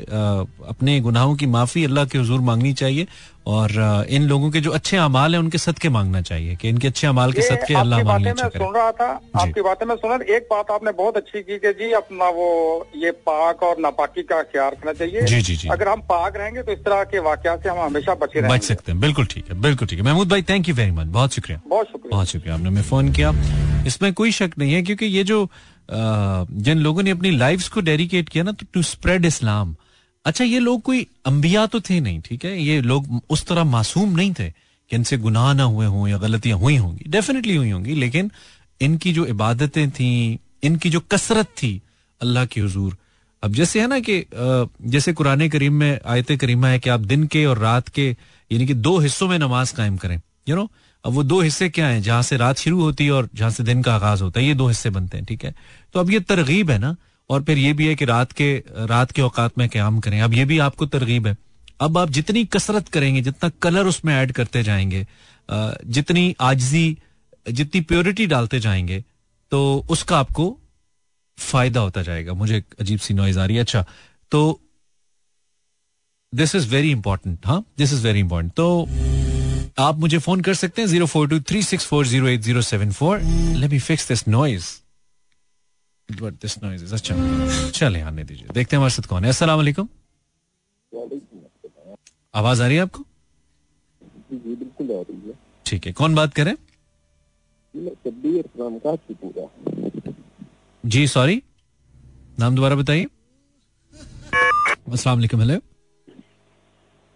[0.68, 3.06] अपने गुनाहों की माफ़ी अल्लाह के हुजूर मांगनी चाहिए
[3.46, 3.70] और
[4.10, 7.32] इन लोगों के जो अच्छे अमाल है उनके सदके मांगना चाहिए कि इनके अच्छे अमाल
[7.32, 9.08] के सदके अल्लाह मांगने मैं अच्छा सुन रहा था
[9.42, 12.48] आपकी बातें मैं सुन रहा एक बात आपने बहुत अच्छी की कि जी अपना वो
[12.96, 16.62] ये पाक और नापाकी का ख्याल रखना चाहिए। जी, जी, जी। अगर हम पाक रहेंगे
[16.62, 19.60] तो इस तरह के वाकया से हम हमेशा बचे बच सकते हैं। बिल्कुल ठीक है
[19.60, 22.54] बिल्कुल ठीक है। महमूद भाई थैंक यू वेरी मच बहुत शुक्रिया। बहुत शुक्रिया। बहुत शुक्रिया।
[22.54, 23.32] आपने हमें फ़ोन किया।
[23.86, 25.48] इसमें कोई शक नहीं है क्योंकि ये जो
[25.88, 29.74] जिन लोगों ने अपनी लाइफ को डेडिकेट किया ना तो टू स्प्रेड इस्लाम
[30.24, 32.60] अच्छा ये लोग कोई अंबिया तो थे नहीं, ठीक है?
[32.62, 34.48] ये लोग उस तरह मासूम नहीं थे
[34.90, 38.30] कि इनसे गुनाह ना हुए हों या गलतियाँ हुई होंगी। डेफिनेटली हुई होंगी, लेकिन
[38.80, 41.80] इनकी जो इबादतें थी, इनकी जो कसरत थी,
[42.20, 42.96] अल्लाह की हजूर।
[43.42, 44.24] अब जैसे है ना कि
[44.84, 48.08] जैसे कुरान करीम में, आयत करीमा है कि आप दिन के और रात के,
[48.50, 50.68] यानी कि दो हिस्सों में नमाज़ कायम करें। यू नो
[51.06, 52.00] अब वो दो हिस्से क्या हैं?
[52.02, 54.54] जहाँ से रात शुरू होती है और जहाँ से दिन का आगाज़ होता है, ये
[54.54, 55.54] दो हिस्से बनते हैं, ठीक है?
[55.94, 56.94] तो अब ये तरगीब है ना?
[57.30, 60.34] और फिर ये भी है कि रात के रात के औकात में क्याम करें। अब
[60.34, 61.36] ये भी आपको तरगीब है।
[61.80, 65.06] अब आप जितनी कसरत करेंगे, जितना कलर उसमें ऐड करते जाएँगे
[65.88, 66.98] जितनी आजजी,
[67.46, 69.04] जितनी प्योरिटी डालते जाएँगे
[69.52, 70.56] तो उसका आपको
[71.38, 73.84] फ़ायदा होता जाएगा। मुझे एक अजीब सी नॉइज़ आ रही है। अच्छा
[74.32, 74.60] तो
[76.32, 77.64] दिस इज़ वेरी इंपॉर्टेंट हाँ?
[77.78, 78.86] दिस इज़ वेरी इंपॉर्टेंट तो
[79.78, 82.60] आप मुझे फ़ोन कर सकते हैं zero four two three six four zero eight zero
[82.62, 83.20] seven four.
[83.20, 84.66] Let me fix this noise
[86.08, 87.14] but this noise is अच्छा।
[87.70, 89.88] चले आने दीजिए। देखते हैं हमारे साथ कौन है। अस्सलाम वालेकुम।
[92.34, 93.04] आवाज़ आ रही है आपको?
[94.32, 95.34] बिल्कुल आ रही है।
[95.66, 96.54] ठीक है कौन बात करें?
[100.84, 101.42] जी सॉरी
[102.38, 103.06] नाम दोबारा बताइए।
[104.92, 105.60] अस्सलाम वालेकुम हेलो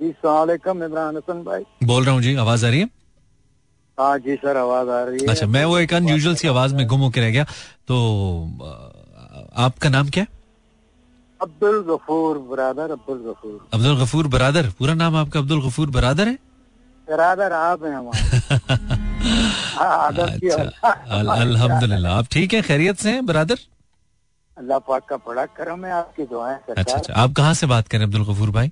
[0.01, 2.88] इमरान हसन भाई। बोल रहा हूँ जी आवाज़ आ रही है?
[3.98, 6.86] हाँ जी सर आवाज़ आ रही है। अच्छा मैं वो एक अनयूजुअल सी आवाज़ में
[6.88, 7.44] गुम होकर रह गया।
[7.88, 7.96] तो
[9.64, 10.22] आपका नाम क्या?
[10.24, 10.38] है
[11.40, 16.38] अब्दुल गफूर बरादर अब्दुल गफूर। अब्दुल गफूर बरादर पूरा नाम आपका अब्दुल गफूर बरादर है?
[17.09, 18.18] बरादर आप हैं हमारे।
[19.80, 20.62] हाँ, अच्छा
[21.20, 22.62] अल्हम्दुलिल्लाह आप ठीक हैं?
[22.62, 23.59] खैरियत से हैं बरादर?
[24.57, 28.05] अल्लाह पाक का बड़ा करम है आपकी दुआएँ अच्छा अच्छा आप कहाँ से बात करें
[28.05, 28.70] अब्दुल गफूर भाई?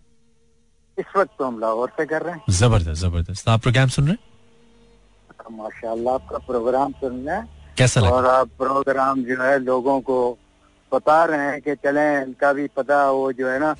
[0.98, 4.12] इस वक्त तो हम लाहौर से कर रहे हैं। ज़बरदस्त ज़बरदस्त। आप प्रोग्राम सुन रहे
[4.12, 4.18] हैं?
[5.58, 8.10] माशाल्लाह आपका प्रोग्राम सुन रहे हैं। कैसा लगा?
[8.10, 10.16] और आप प्रोग्राम जो है लोगों को
[10.92, 13.72] बता रहे हैं कि चलें इनका भी पता हो जो है ना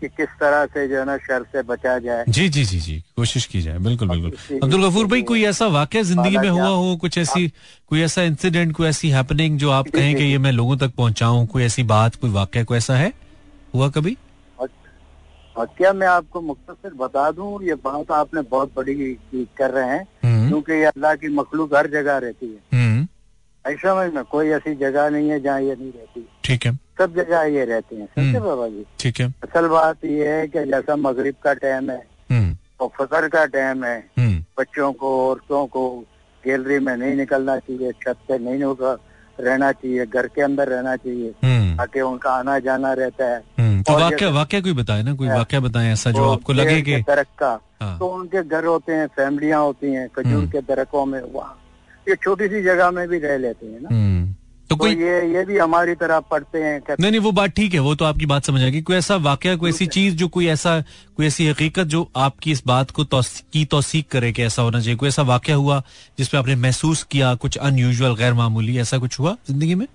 [0.00, 2.98] कि किस तरह से जो है ना शर से बचा जाए। जी जी जी जी
[3.16, 6.96] कोशिश की जाए। बिल्कुल बिल्कुल। अब्दुल गफूर भाई कोई ऐसा वाक्य ज़िंदगी में हुआ हो
[6.96, 7.48] कुछ ऐसी
[7.90, 11.46] कोई ऐसा इंसिडेंट कोई ऐसी हैपनिंग जो आप कहें कि ये मैं लोगों तक पहुंचाऊं
[11.46, 13.12] कोई ऐसी बात कोई वाक्य कोई ऐसा है?
[13.74, 14.16] हुआ कभी?
[15.58, 18.94] क्या मैं आपको मुख्तर बता दूँ ये बात आपने बहुत बड़ी
[19.34, 23.06] कर रहे हैं हम्म। क्योंकि ये अल्लाह की मखलूक हर जगह रहती है। हम्म।
[23.64, 27.14] ऐसा समझ में कोई ऐसी जगह नहीं है जहाँ ये नहीं रहती। ठीक है। सब
[27.16, 28.84] जगह ये रहती हैं समझे हम्म। बाबा जी?
[29.00, 33.28] ठीक है। असल बात ये है कि जैसा मगरिब का टाइम है हम्म। और फजर
[33.28, 35.88] का टाइम है हम्म। बच्चों को औरतों को
[36.44, 38.96] गैलरी में नहीं निकलना चाहिए छत पे नहीं होगा।
[39.40, 43.82] रहना चाहिए घर के अंदर रहना चाहिए हम्म ताकि उनका आना जाना रहता है हम्म
[43.82, 46.80] तो वाक्य वाक्य कोई बताए ना कोई हाँ। वाक्य बताए ऐसा जो तो आपको लगे
[46.82, 50.60] कि के का हाँ। तो उनके घर होते हैं फैमिलियाँ होती हैं खजूर हम्म। के
[50.60, 51.58] दरख्तों में वहाँ
[52.08, 54.11] ये छोटी सी जगह में भी रह लेते हैं ना हम्म
[54.82, 57.94] कोई ये ये भी हमारी तरह पढ़ते हैं नहीं नहीं वो बात ठीक है वो
[57.94, 60.80] तो आपकी बात समझ आएगी कोई ऐसा वाक्य कोई ऐसी चीज़ जो कोई ऐसा
[61.16, 64.80] कोई ऐसी हकीकत जो आपकी इस बात को तौस, की तौसीक करे कि ऐसा होना
[64.80, 64.96] चाहिए?
[64.96, 65.82] कोई ऐसा वाक्य हुआ
[66.18, 69.86] जिसपे आपने महसूस किया कुछ अनयूजुअल गैर मामूली ऐसा कुछ हुआ ज़िंदगी में?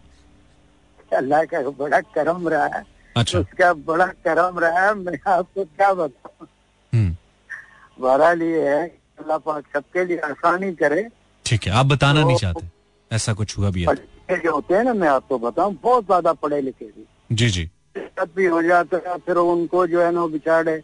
[1.14, 2.84] अल्लाह का बड़ा करम रहा है।
[3.18, 6.48] अच्छा। उसका बड़ा करम रहा है मैं आपको क्या बताऊँ?
[6.94, 7.16] हम्म।
[8.04, 8.88] बहरहाल ये है
[9.20, 11.08] अल्लाह पाक सबके लिए आसानी करे।
[11.46, 12.68] ठीक है आप बताना नहीं तो- चाहते।
[13.16, 16.34] ऐसा कुछ हुआ भी है। पढ़े जो होते हैं ना मैं आपको बताऊँ बहुत ज़्यादा
[16.34, 17.64] पढ़े लिखे भी। जी जी।
[17.96, 20.82] दिक्कत भी हो जाता है फिर उनको जो है ना वो बेचारे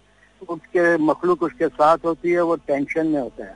[0.49, 3.55] उसके मखलूक उसके साथ होती है वो टेंशन में होता है।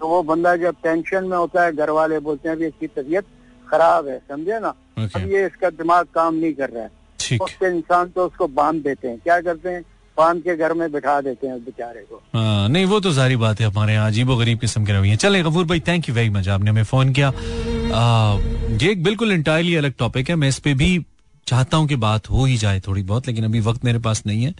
[0.00, 3.26] तो वो बंदा जब टेंशन में होता है घर वाले बोलते हैं भी इसकी तबीयत
[3.66, 4.68] खराब है समझे ना?
[4.68, 8.82] ओके अब ये इसका दिमाग काम नहीं कर रहा है। उसके इंसान तो उसको बाँध
[8.82, 9.84] देते हैं। क्या करते हैं?
[10.18, 13.60] बाँध के घर में बिठा देते हैं बेचारे को। हाँ नहीं वो तो सारी बात
[13.60, 16.48] है हमारे यहाँ अजीबो गरीब किस्म के रवैये चले गफूर भाई थैंक यू वेरी मच
[16.48, 18.38] आपने हमें फ़ोन किया। आ,
[18.74, 20.90] ये एक बिल्कुल इंटायरली अलग टॉपिक है मैं इस पे भी
[21.46, 24.44] चाहता हूँ कि बात हो ही जाए थोड़ी बहुत लेकिन अभी वक्त मेरे पास नहीं
[24.44, 24.54] है।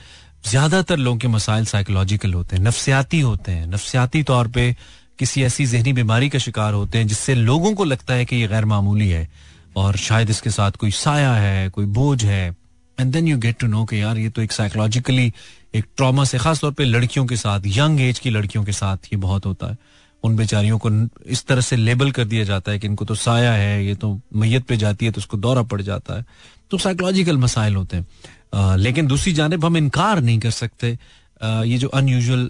[0.46, 4.74] ज़्यादातर लोगों के मसाइल साइकोलॉजिकल होते हैं नफसियाती होते हैं। नफसियाती तौर पे
[5.18, 8.48] किसी ऐसी जहनी बीमारी का शिकार होते हैं जिससे लोगों को लगता है कि ये
[8.48, 9.28] गैर मामूली है
[9.76, 12.56] और शायद इसके साथ कोई साया है कोई बोझ है।
[13.00, 15.32] And then you get to know कि यार ये तो एक साइकोलॉजिकली
[15.74, 18.96] एक ट्रॉमा से खास तौर पे लड़कियों के साथ यंग एज की लड़कियों के साथ
[18.96, 19.76] ये बहुत होता है।
[20.24, 20.90] उन बेचारियों को
[21.26, 24.20] इस तरह से लेबल कर दिया जाता है कि इनको तो साया है ये तो
[24.36, 26.24] मैयत पे जाती है तो उसको दौरा पड़ जाता है।
[26.70, 28.06] तो साइकोलॉजिकल मसाइल होते हैं।
[28.52, 30.98] अ, लेकिन दूसरी जानब हम इनकार नहीं कर सकते।
[31.40, 32.48] अ, ये जो अनयूजल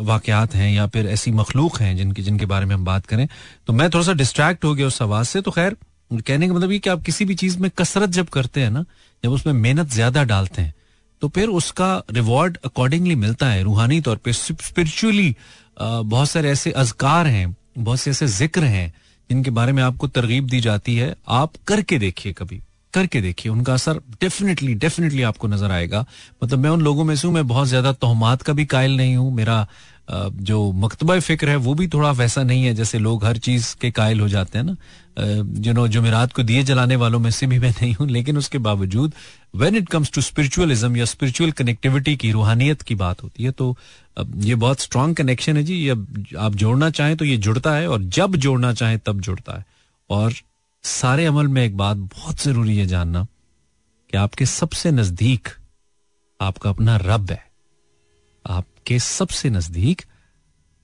[0.00, 3.26] वाकयात हैं या फिर ऐसी मखलूक हैं जिनकी जिनके बारे में हम बात करें
[3.66, 5.76] तो मैं थोड़ा सा डिस्ट्रैक्ट हो गया उस आवाज़ से। तो खैर
[6.12, 8.84] कहने का मतलब ये कि आप किसी भी चीज़ में कसरत जब करते हैं ना
[9.22, 10.74] जब उसमें मेहनत ज़्यादा डालते हैं
[11.22, 15.34] तो फिर उसका रिवॉर्ड अकॉर्डिंगली मिलता है, रूहानी तौर पे। स्पिरिचुअली
[15.80, 18.92] बहुत सारे ऐसे अजकार हैं, बहुत से ऐसे ज़िक्र हैं,
[19.30, 22.60] जिनके बारे में आपको तरगीब दी जाती है। आप करके देखिए कभी,
[22.94, 26.04] करके देखिए। उनका असर डेफिनेटली डेफिनेटली आपको नज़र आएगा।
[26.42, 29.16] मतलब मैं उन लोगों में से हूँ, मैं बहुत ज़्यादा तोहमात का भी कायल नहीं
[29.16, 29.66] हूँ। मेरा
[30.10, 33.90] जो मकतबा फ़िक्र है, वो भी थोड़ा वैसा नहीं है, जैसे लोग हर चीज़ के
[33.92, 34.76] कायल हो जाते हैं ना।
[35.16, 38.58] यू नो जुमेरात को दिए जलाने वालों में से भी मैं नहीं हूँ, लेकिन उसके
[38.60, 39.14] बावजूद
[39.54, 43.76] when it comes to spiritualism या स्पिरिचुअल कनेक्टिविटी की, रूहानियत की बात होती है तो
[44.16, 48.02] ये बहुत स्ट्रांग कनेक्शन है जी। ये आप जोड़ना चाहें तो ये जुड़ता है और
[48.10, 49.64] जब जोड़ना चाहें तब जुड़ता है।
[50.10, 50.32] और
[50.84, 53.26] सारे अमल में एक बात बहुत ज़रूरी है जानना
[54.12, 55.48] कि आपके सबसे नज़दीक
[56.40, 57.42] आपका अपना रब है।
[58.44, 60.02] आपके सबसे नज़दीक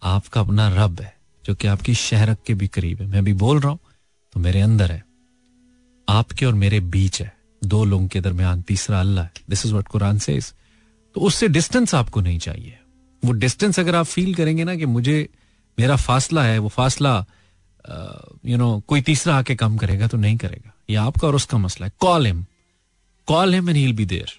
[0.03, 1.15] आपका अपना रब है,
[1.45, 3.79] जो कि आपकी शहरक के भी करीब है। मैं भी बोल रहा हूँ
[4.33, 5.05] तो मेरे अंदर है।
[6.09, 9.89] आपके और मेरे बीच है। दो लोगों के दरमियान तीसरा अल्लाह है। दिस इज़ व्हाट
[9.89, 10.39] कुरान से
[11.15, 12.79] तो उससे डिस्टेंस आपको नहीं चाहिए।
[13.25, 15.29] वो डिस्टेंस अगर आप फील करेंगे ना कि मुझे,
[15.79, 17.25] मेरा फासला है, वो फासला
[18.47, 21.87] यू नो कोई तीसरा आके काम करेगा तो नहीं करेगा। ये आपका और उसका मसला
[21.87, 22.45] है। Call him
[23.29, 24.33] call him and he'll be there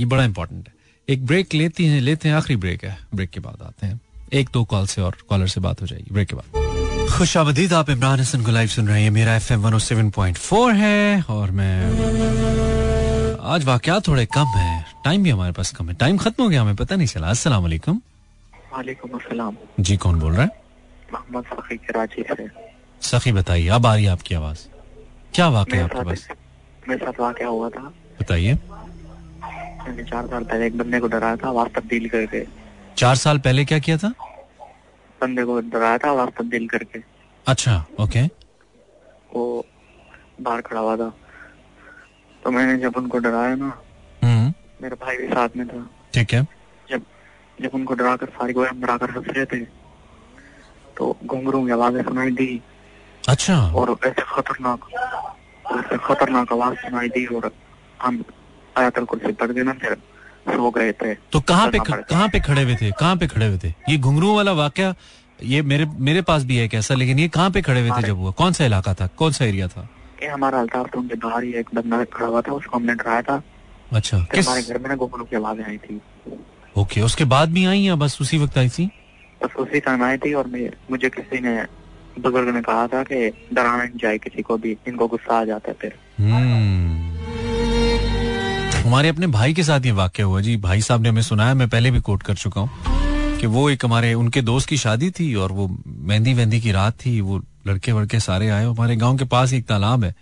[0.00, 0.74] ये बड़ा इंपॉर्टेंट है।
[1.08, 4.00] एक ब्रेक लेती हैं, लेते हैं, आखिरी ब्रेक है। ब्रेक के बाद आते हैं।
[4.32, 6.81] एक दो कॉल से और कॉलर से बात हो जाएगी। ब्रेक के बाद।
[7.22, 10.72] खुश आमदीद आप इमरान हसन को लाइव सुन रहे हैं। मेरा एफ़ एम पॉइंट फोर
[10.72, 11.74] है और मैं
[13.40, 16.62] आज वाकयात थोड़े कम है। टाइम भी हमारे पास कम है। टाइम खत्म हो गया
[16.62, 18.00] हमें पता नहीं चला। अस्सलाम वालेकुम।
[18.72, 20.48] वालेकुम अस्सलाम। जी कौन बोल रहा है?
[21.12, 22.48] मोहम्मद सखी कराची से।
[23.00, 24.58] सखी बताइए अब आ रही है आपकी आवाज़।
[25.34, 26.28] क्या वाकया आपके पास?
[26.88, 31.48] मेरे साथ वाकया हुआ था। बताइए। मैंने चार साल पहले एक बंदे को डराया था
[31.48, 32.46] आवाज़ तब्दील करके।
[32.96, 34.12] चार साल पहले क्या किया था?
[35.22, 37.11] बंदे को डराया था आवाज़ तब्दील करके।
[37.46, 38.22] अच्छा ओके
[39.34, 39.64] वो
[40.40, 41.12] बाहर खड़ा हुआ था।
[42.42, 43.72] तो मैंने जब उनको डराया ना
[44.22, 46.42] हम्म। मेरा भाई भी साथ में था। ठीक है।
[46.88, 47.02] जब
[47.58, 49.64] जब उनको डरा कर सारी को डरा कर हंस रहे थे
[50.96, 52.60] तो घुंघरू की आवाज़ें सुनाई दी।
[53.28, 54.88] अच्छा। और ऐसे खतरनाक
[55.72, 57.50] ऐसे खतरनाक आवाज़ सुनाई दी और
[58.02, 58.24] हम
[58.78, 59.94] आयतल कुर्सी पड़ के ना फिर
[60.48, 62.90] सो गए थे। तो कहाँ पे कहाँ पे खड़े हुए थे?
[62.90, 63.68] कहाँ पे खड़े हुए थे?
[63.88, 64.94] ये घुंघरू वाला वाकया
[65.44, 68.16] ये मेरे मेरे पास भी है कैसा लेकिन ये कहाँ पे खड़े हुए थे जब
[68.16, 68.30] हुआ?
[68.30, 69.06] कौन सा इलाका था?
[69.16, 69.88] कौन सा एरिया था?
[70.20, 73.22] कि हमारा अल्ताफ तो उनके बाहर ही एक बंदा खड़ा हुआ था उसको हमने डराया
[73.22, 73.42] था।
[73.92, 76.00] अच्छा। किस हमारे घर में ना घुंघरू की आवाज़ें आई थी।
[76.76, 78.86] ओके उसके बाद भी आई या बस उसी वक्त आई थी?
[79.44, 80.46] बस उसी टाइम आई थी और
[80.90, 81.62] मुझे किसी ने
[82.20, 85.70] बुज़ुर्ग ने कहा था कि डराना नहीं चाहिए किसी को भी इनको गुस्सा आ जाता
[85.70, 87.00] है फिर। हम्म।
[88.86, 91.68] हमारे अपने भाई के साथ ये वाक्य हुआ। जी भाई साहब ने हमें सुनाया मैं
[91.68, 92.70] पहले भी कोट कर चुका हूँ।
[93.42, 96.94] कि वो एक हमारे, उनके दोस्त की शादी थी और वो मेहंदी वेंदी की रात
[96.94, 100.14] थी, वो लड़के वड़के सारे आए हमारे गाँव के पास एक तालाब है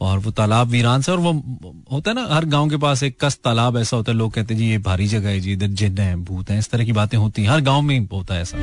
[0.00, 1.32] और वो तालाब वीरान से और वो
[1.92, 4.54] होता है ना, हर गाँव के पास एक कस तालाब ऐसा होता है, लोग कहते
[4.54, 6.92] हैं, जी, ये भारी जगह है, जी, इधर जिन है, भूत है। इस तरह की
[6.92, 8.58] बातें होती हैं, हर गाँव में होता है ऐसा।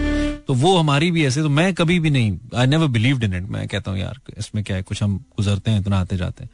[0.48, 3.44] तो वो हमारी भी ऐसे तो मैं कभी भी नहीं I never believe in it
[3.44, 6.50] मैं कहता हूँ, यार, इसमें क्या है, कुछ हम गुजरते हैं, इतना आते जाते हैं।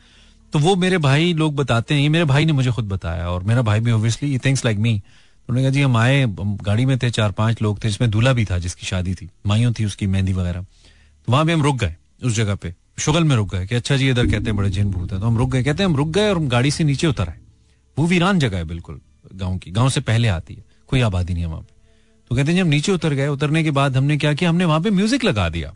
[0.54, 3.44] तो वो मेरे भाई लोग बताते हैं, ये मेरे भाई ने मुझे खुद बताया और
[3.44, 5.02] मेरा भाई भी ऑब्वियसली थिंग्स लाइक मी
[5.50, 8.46] उन्होंने कहा, जी, हम आए गाड़ी में थे, चार पाँच लोग थे, जिसमें दूल्हा भी
[8.46, 11.96] था, जिसकी शादी थी, माइयों थी उसकी, मेहंदी वगैरह। तो वहाँ पे हम रुक गए,
[12.24, 14.92] उस जगह पे, शुगल में रुक गए कि अच्छा जी, इधर कहते हैं, बड़े जिन
[14.92, 16.84] भूत है। तो हम रुक गए, कहते हैं, हम रुक गए और हम गाड़ी से
[16.84, 17.40] नीचे उतर आए।
[17.98, 19.00] वो वीरान जगह है बिल्कुल,
[19.36, 21.74] गाँव की, गाँव से पहले आती है, कोई आबादी नहीं है वहाँ पे।
[22.32, 24.82] तो कहते हैं जब नीचे उतर गए, उतरने के बाद हमने क्या किया, हमने वहाँ
[24.82, 25.74] पे म्यूज़िक लगा दिया,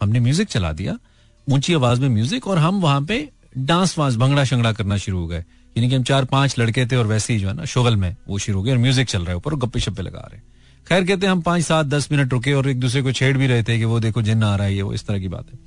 [0.00, 0.98] हमने म्यूज़िक चला दिया,
[1.46, 5.26] ऊँची आवाज़ में म्यूज़िक और हम वहाँ पे डांस वांस भंगड़ा शंगड़ा करना शुरू हो
[5.26, 5.44] गए।
[5.78, 8.14] यानी कि हम चार पाँच लड़के थे और वैसे ही जो है ना, शोगल में
[8.28, 10.40] वो शुरू हो गए और म्यूज़िक चल रहा है ऊपर गप्पे शप्पे लगा रहे
[10.86, 13.46] खैर, कहते हैं हम पाँच, सात, दस मिनट रुके और एक दूसरे को छेड़ भी
[13.46, 15.46] रहे थे कि वो देखो जिन आ रहा है, ये वो, इस तरह की बात।
[15.46, 15.58] है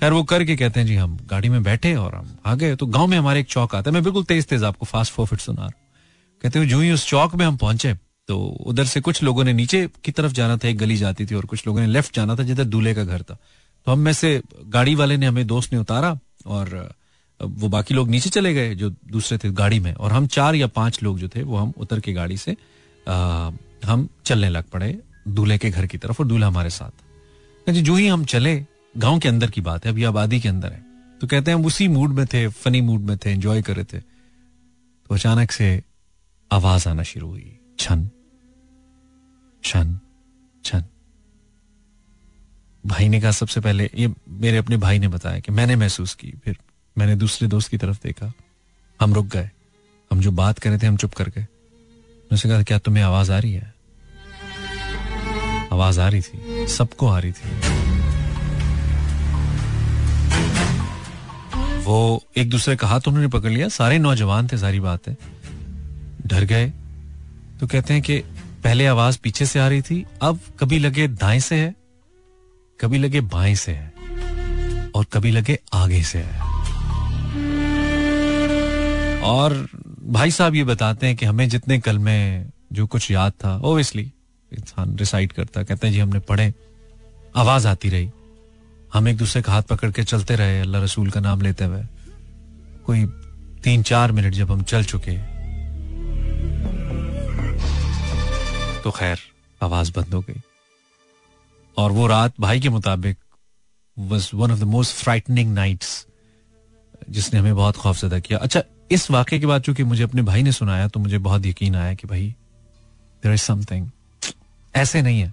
[0.00, 2.86] खैर, वो करके कहते हैं, जी, हम गाड़ी में बैठे और हम आ गए तो
[2.88, 5.62] गाँव में हमारे एक चौक आता है। मैं बिल्कुल तेज तेज आपको फास्ट फॉरवर्ड सुना
[5.62, 5.70] रहा
[6.44, 7.94] कहते हैं, जो ही उस चौक में हम पहुँचे
[8.28, 11.34] तो उधर से कुछ लोगों ने नीचे की तरफ़ जाना था, एक गली जाती थी
[11.34, 13.34] और कुछ लोगों ने लेफ़्ट जाना था, जिधर दूल्हे का घर था।
[13.86, 16.94] तो हम में से गाड़ी वाले ने हमें दोस्त ने उतारा और
[17.40, 20.66] वो बाकी लोग नीचे चले गए जो दूसरे थे गाड़ी में और हम चार या
[20.66, 22.56] पाँच लोग जो थे वो हम उतर के गाड़ी से
[23.06, 23.50] आ,
[23.84, 27.94] हम चलने लग पड़े दूल्हे के घर की तरफ़ और दूल्हा हमारे साथ। जी जो
[27.94, 28.54] ही हम चले
[28.96, 30.84] गाँव के अंदर की बात है अभी आबादी के अंदर है।
[31.20, 33.84] तो कहते हैं हम उसी मूड में थे फनी मूड में थे एंजॉय कर रहे
[33.84, 35.82] थे। तो अचानक से
[36.50, 38.08] आवाज़ आना शुरू हुई छन
[39.64, 39.98] छन
[40.64, 40.84] छन।
[42.84, 46.32] भाई ने कहा सबसे पहले ये मेरे अपने भाई ने बताया कि मैंने महसूस की
[46.44, 46.56] फिर
[46.98, 48.32] मैंने दूसरे दोस्त की तरफ़ देखा।
[49.00, 49.50] हम रुक गए।
[50.12, 51.46] हम जो बात कर रहे थे, हम चुप कर गए।
[52.32, 53.74] उसने कहा, क्या तुम्हें आवाज़ आ रही है?
[55.72, 57.48] आवाज़ आ रही थी। सबको आ रही थी।
[61.84, 65.16] वो एक दूसरे का हाथ उन्होंने पकड़ लिया। सारे नौजवान थे, सारी बात। है
[66.26, 66.72] डर गए।
[67.60, 68.18] तो कहते हैं कि
[68.64, 71.74] पहले आवाज़ पीछे से आ रही थी। अब कभी लगे दाएँ से है,
[72.80, 73.92] कभी लगे बाएँ से है,
[74.94, 76.49] और कभी लगे आगे से है।
[79.30, 79.54] और
[80.08, 84.02] भाई साहब ये बताते हैं कि हमें जितने कल में जो कुछ याद था ओबियसली
[84.52, 86.52] इंसान रिसाइट करता, कहते हैं, जी, हमने पढ़े,
[87.36, 88.10] आवाज़ आती रही।
[88.94, 91.82] हम एक दूसरे का हाथ पकड़ के चलते रहे, अल्लाह रसूल का नाम लेते हुए।
[92.86, 93.04] कोई
[93.64, 95.16] तीन चार मिनट जब हम चल चुके
[98.82, 99.18] तो खैर,
[99.60, 100.40] आवाज़ बंद हो गई।
[101.76, 103.16] और वो रात भाई के मुताबिक
[103.96, 106.06] was one of the most frightening nights
[107.10, 110.52] जिसने हमें बहुत खौफजदा किया। अच्छा इस वाक्य के बाद चूँकि मुझे अपने भाई ने
[110.52, 112.34] सुनाया तो मुझे बहुत यकीन आया कि भाई
[113.22, 113.88] देर इज़ समथिंग
[114.74, 115.32] ऐसे नहीं है।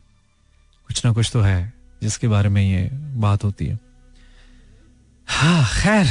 [0.87, 2.89] कुछ ना कुछ तो है जिसके बारे में ये
[3.21, 3.79] बात होती है।
[5.27, 6.05] हाँ खैर।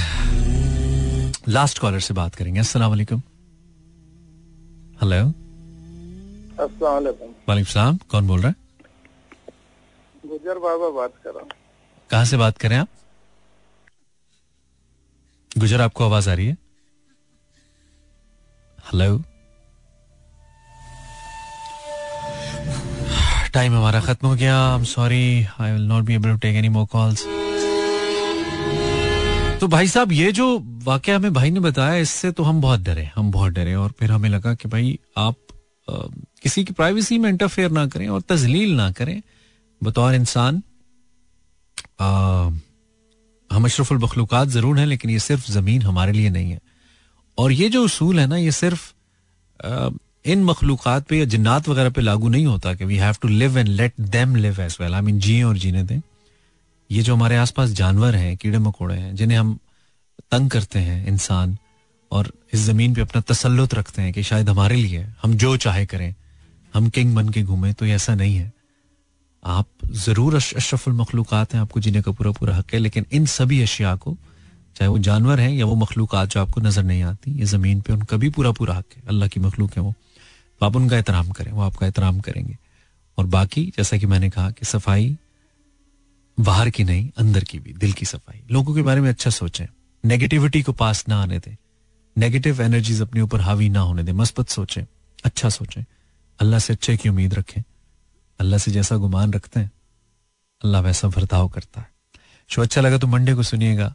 [1.49, 3.23] लास्ट कॉलर से बात करेंगे। अस्सलाम वालेकुम।
[5.03, 5.25] हेलो
[6.83, 8.55] वालेकुम सलाम। कौन बोल रहा है?
[10.25, 11.51] गुजर बाबा बात कर रहा हूँ।
[12.11, 12.89] कहाँ से बात करें आप?
[15.51, 16.57] गुजर आपको आवाज़ आ रही है?
[18.87, 19.17] हेलो
[23.55, 26.57] टाइम हमारा खत्म हो गया। I am sorry I will not be able to take
[26.57, 27.25] any more calls
[29.61, 30.47] तो भाई साहब ये जो
[30.85, 34.11] वाक्य हमें भाई ने बताया इससे तो हम बहुत डरे हम बहुत डरे। और फिर
[34.11, 35.37] हमें लगा कि भाई आप
[35.89, 35.97] आ,
[36.43, 39.21] किसी की प्राइवेसी में इंटरफेयर ना करें और तजलील ना करें।
[39.81, 40.63] बतौर इंसान
[43.51, 46.61] हम अशरफुल मखलूक़ात ज़रूर हैं लेकिन ये सिर्फ़ ज़मीन हमारे लिए नहीं है।
[47.39, 48.93] और ये जो उसूल है ना, ये सिर्फ़
[50.27, 53.59] इन मखलूक़ात पे या जन्नात वगैरह पे लागू नहीं होता कि we have to live
[53.59, 56.01] and let them live as well I mean जिए और जीने दें।
[56.91, 59.59] ये जो हमारे आसपास जानवर हैं, कीड़े मकोड़े हैं, जिन्हें हम
[60.33, 61.57] तंग करते हैं, इंसान,
[62.13, 65.87] और इस ज़मीन पे अपना तसल्लुत रखते हैं कि शायद हमारे लिए, हम जो चाहे
[65.87, 66.15] करें,
[66.75, 68.53] हम किंग बन के घूमें तो ऐसा नहीं है।
[69.43, 69.67] आप
[70.05, 73.95] ज़रूर अशरफुल मखलूक़ात हैं, आपको जीने का पूरा पूरा हक है, लेकिन इन सभी अशिया
[73.97, 74.17] को
[74.77, 77.93] चाहे वो जानवर हैं या वो मखलूक़ात जो आपको नज़र नहीं आती, ये ज़मीन पे
[77.93, 79.95] उनका भी पूरा पूरा हक है। अल्लाह की मखलूक है वो।
[80.61, 82.57] तो आप उनका एहतराम करें, वो आपका एहतराम करेंगे।
[83.19, 85.17] और बाकी, जैसा कि मैंने कहा कि सफ़ाई
[86.39, 89.67] बाहर की नहीं, अंदर की भी, दिल की सफ़ाई। लोगों के बारे में अच्छा सोचें।
[90.05, 91.57] नेगेटिविटी को पास ना आने दें।
[92.17, 94.85] नेगेटिव एनर्जीज अपने ऊपर हावी ना होने दें। मस्बत सोचें।
[95.25, 95.85] अच्छा सोचें।
[96.41, 97.63] अल्लाह से अच्छे की उम्मीद रखें।
[98.41, 99.71] अल्लाह से जैसा गुमान रखते हैं,
[100.65, 101.89] अल्लाह वैसा बर्ताव करता है।
[102.49, 103.95] शो अच्छा लगा तो मंडे को सुनिएगा।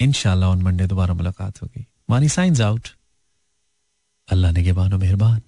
[0.00, 2.88] इनशाला ऑन मंडे दोबारा मुलाकात होगी। मानी साइंस आउट।
[4.28, 4.62] अल्लाह ने
[4.96, 5.40] मेहरबान।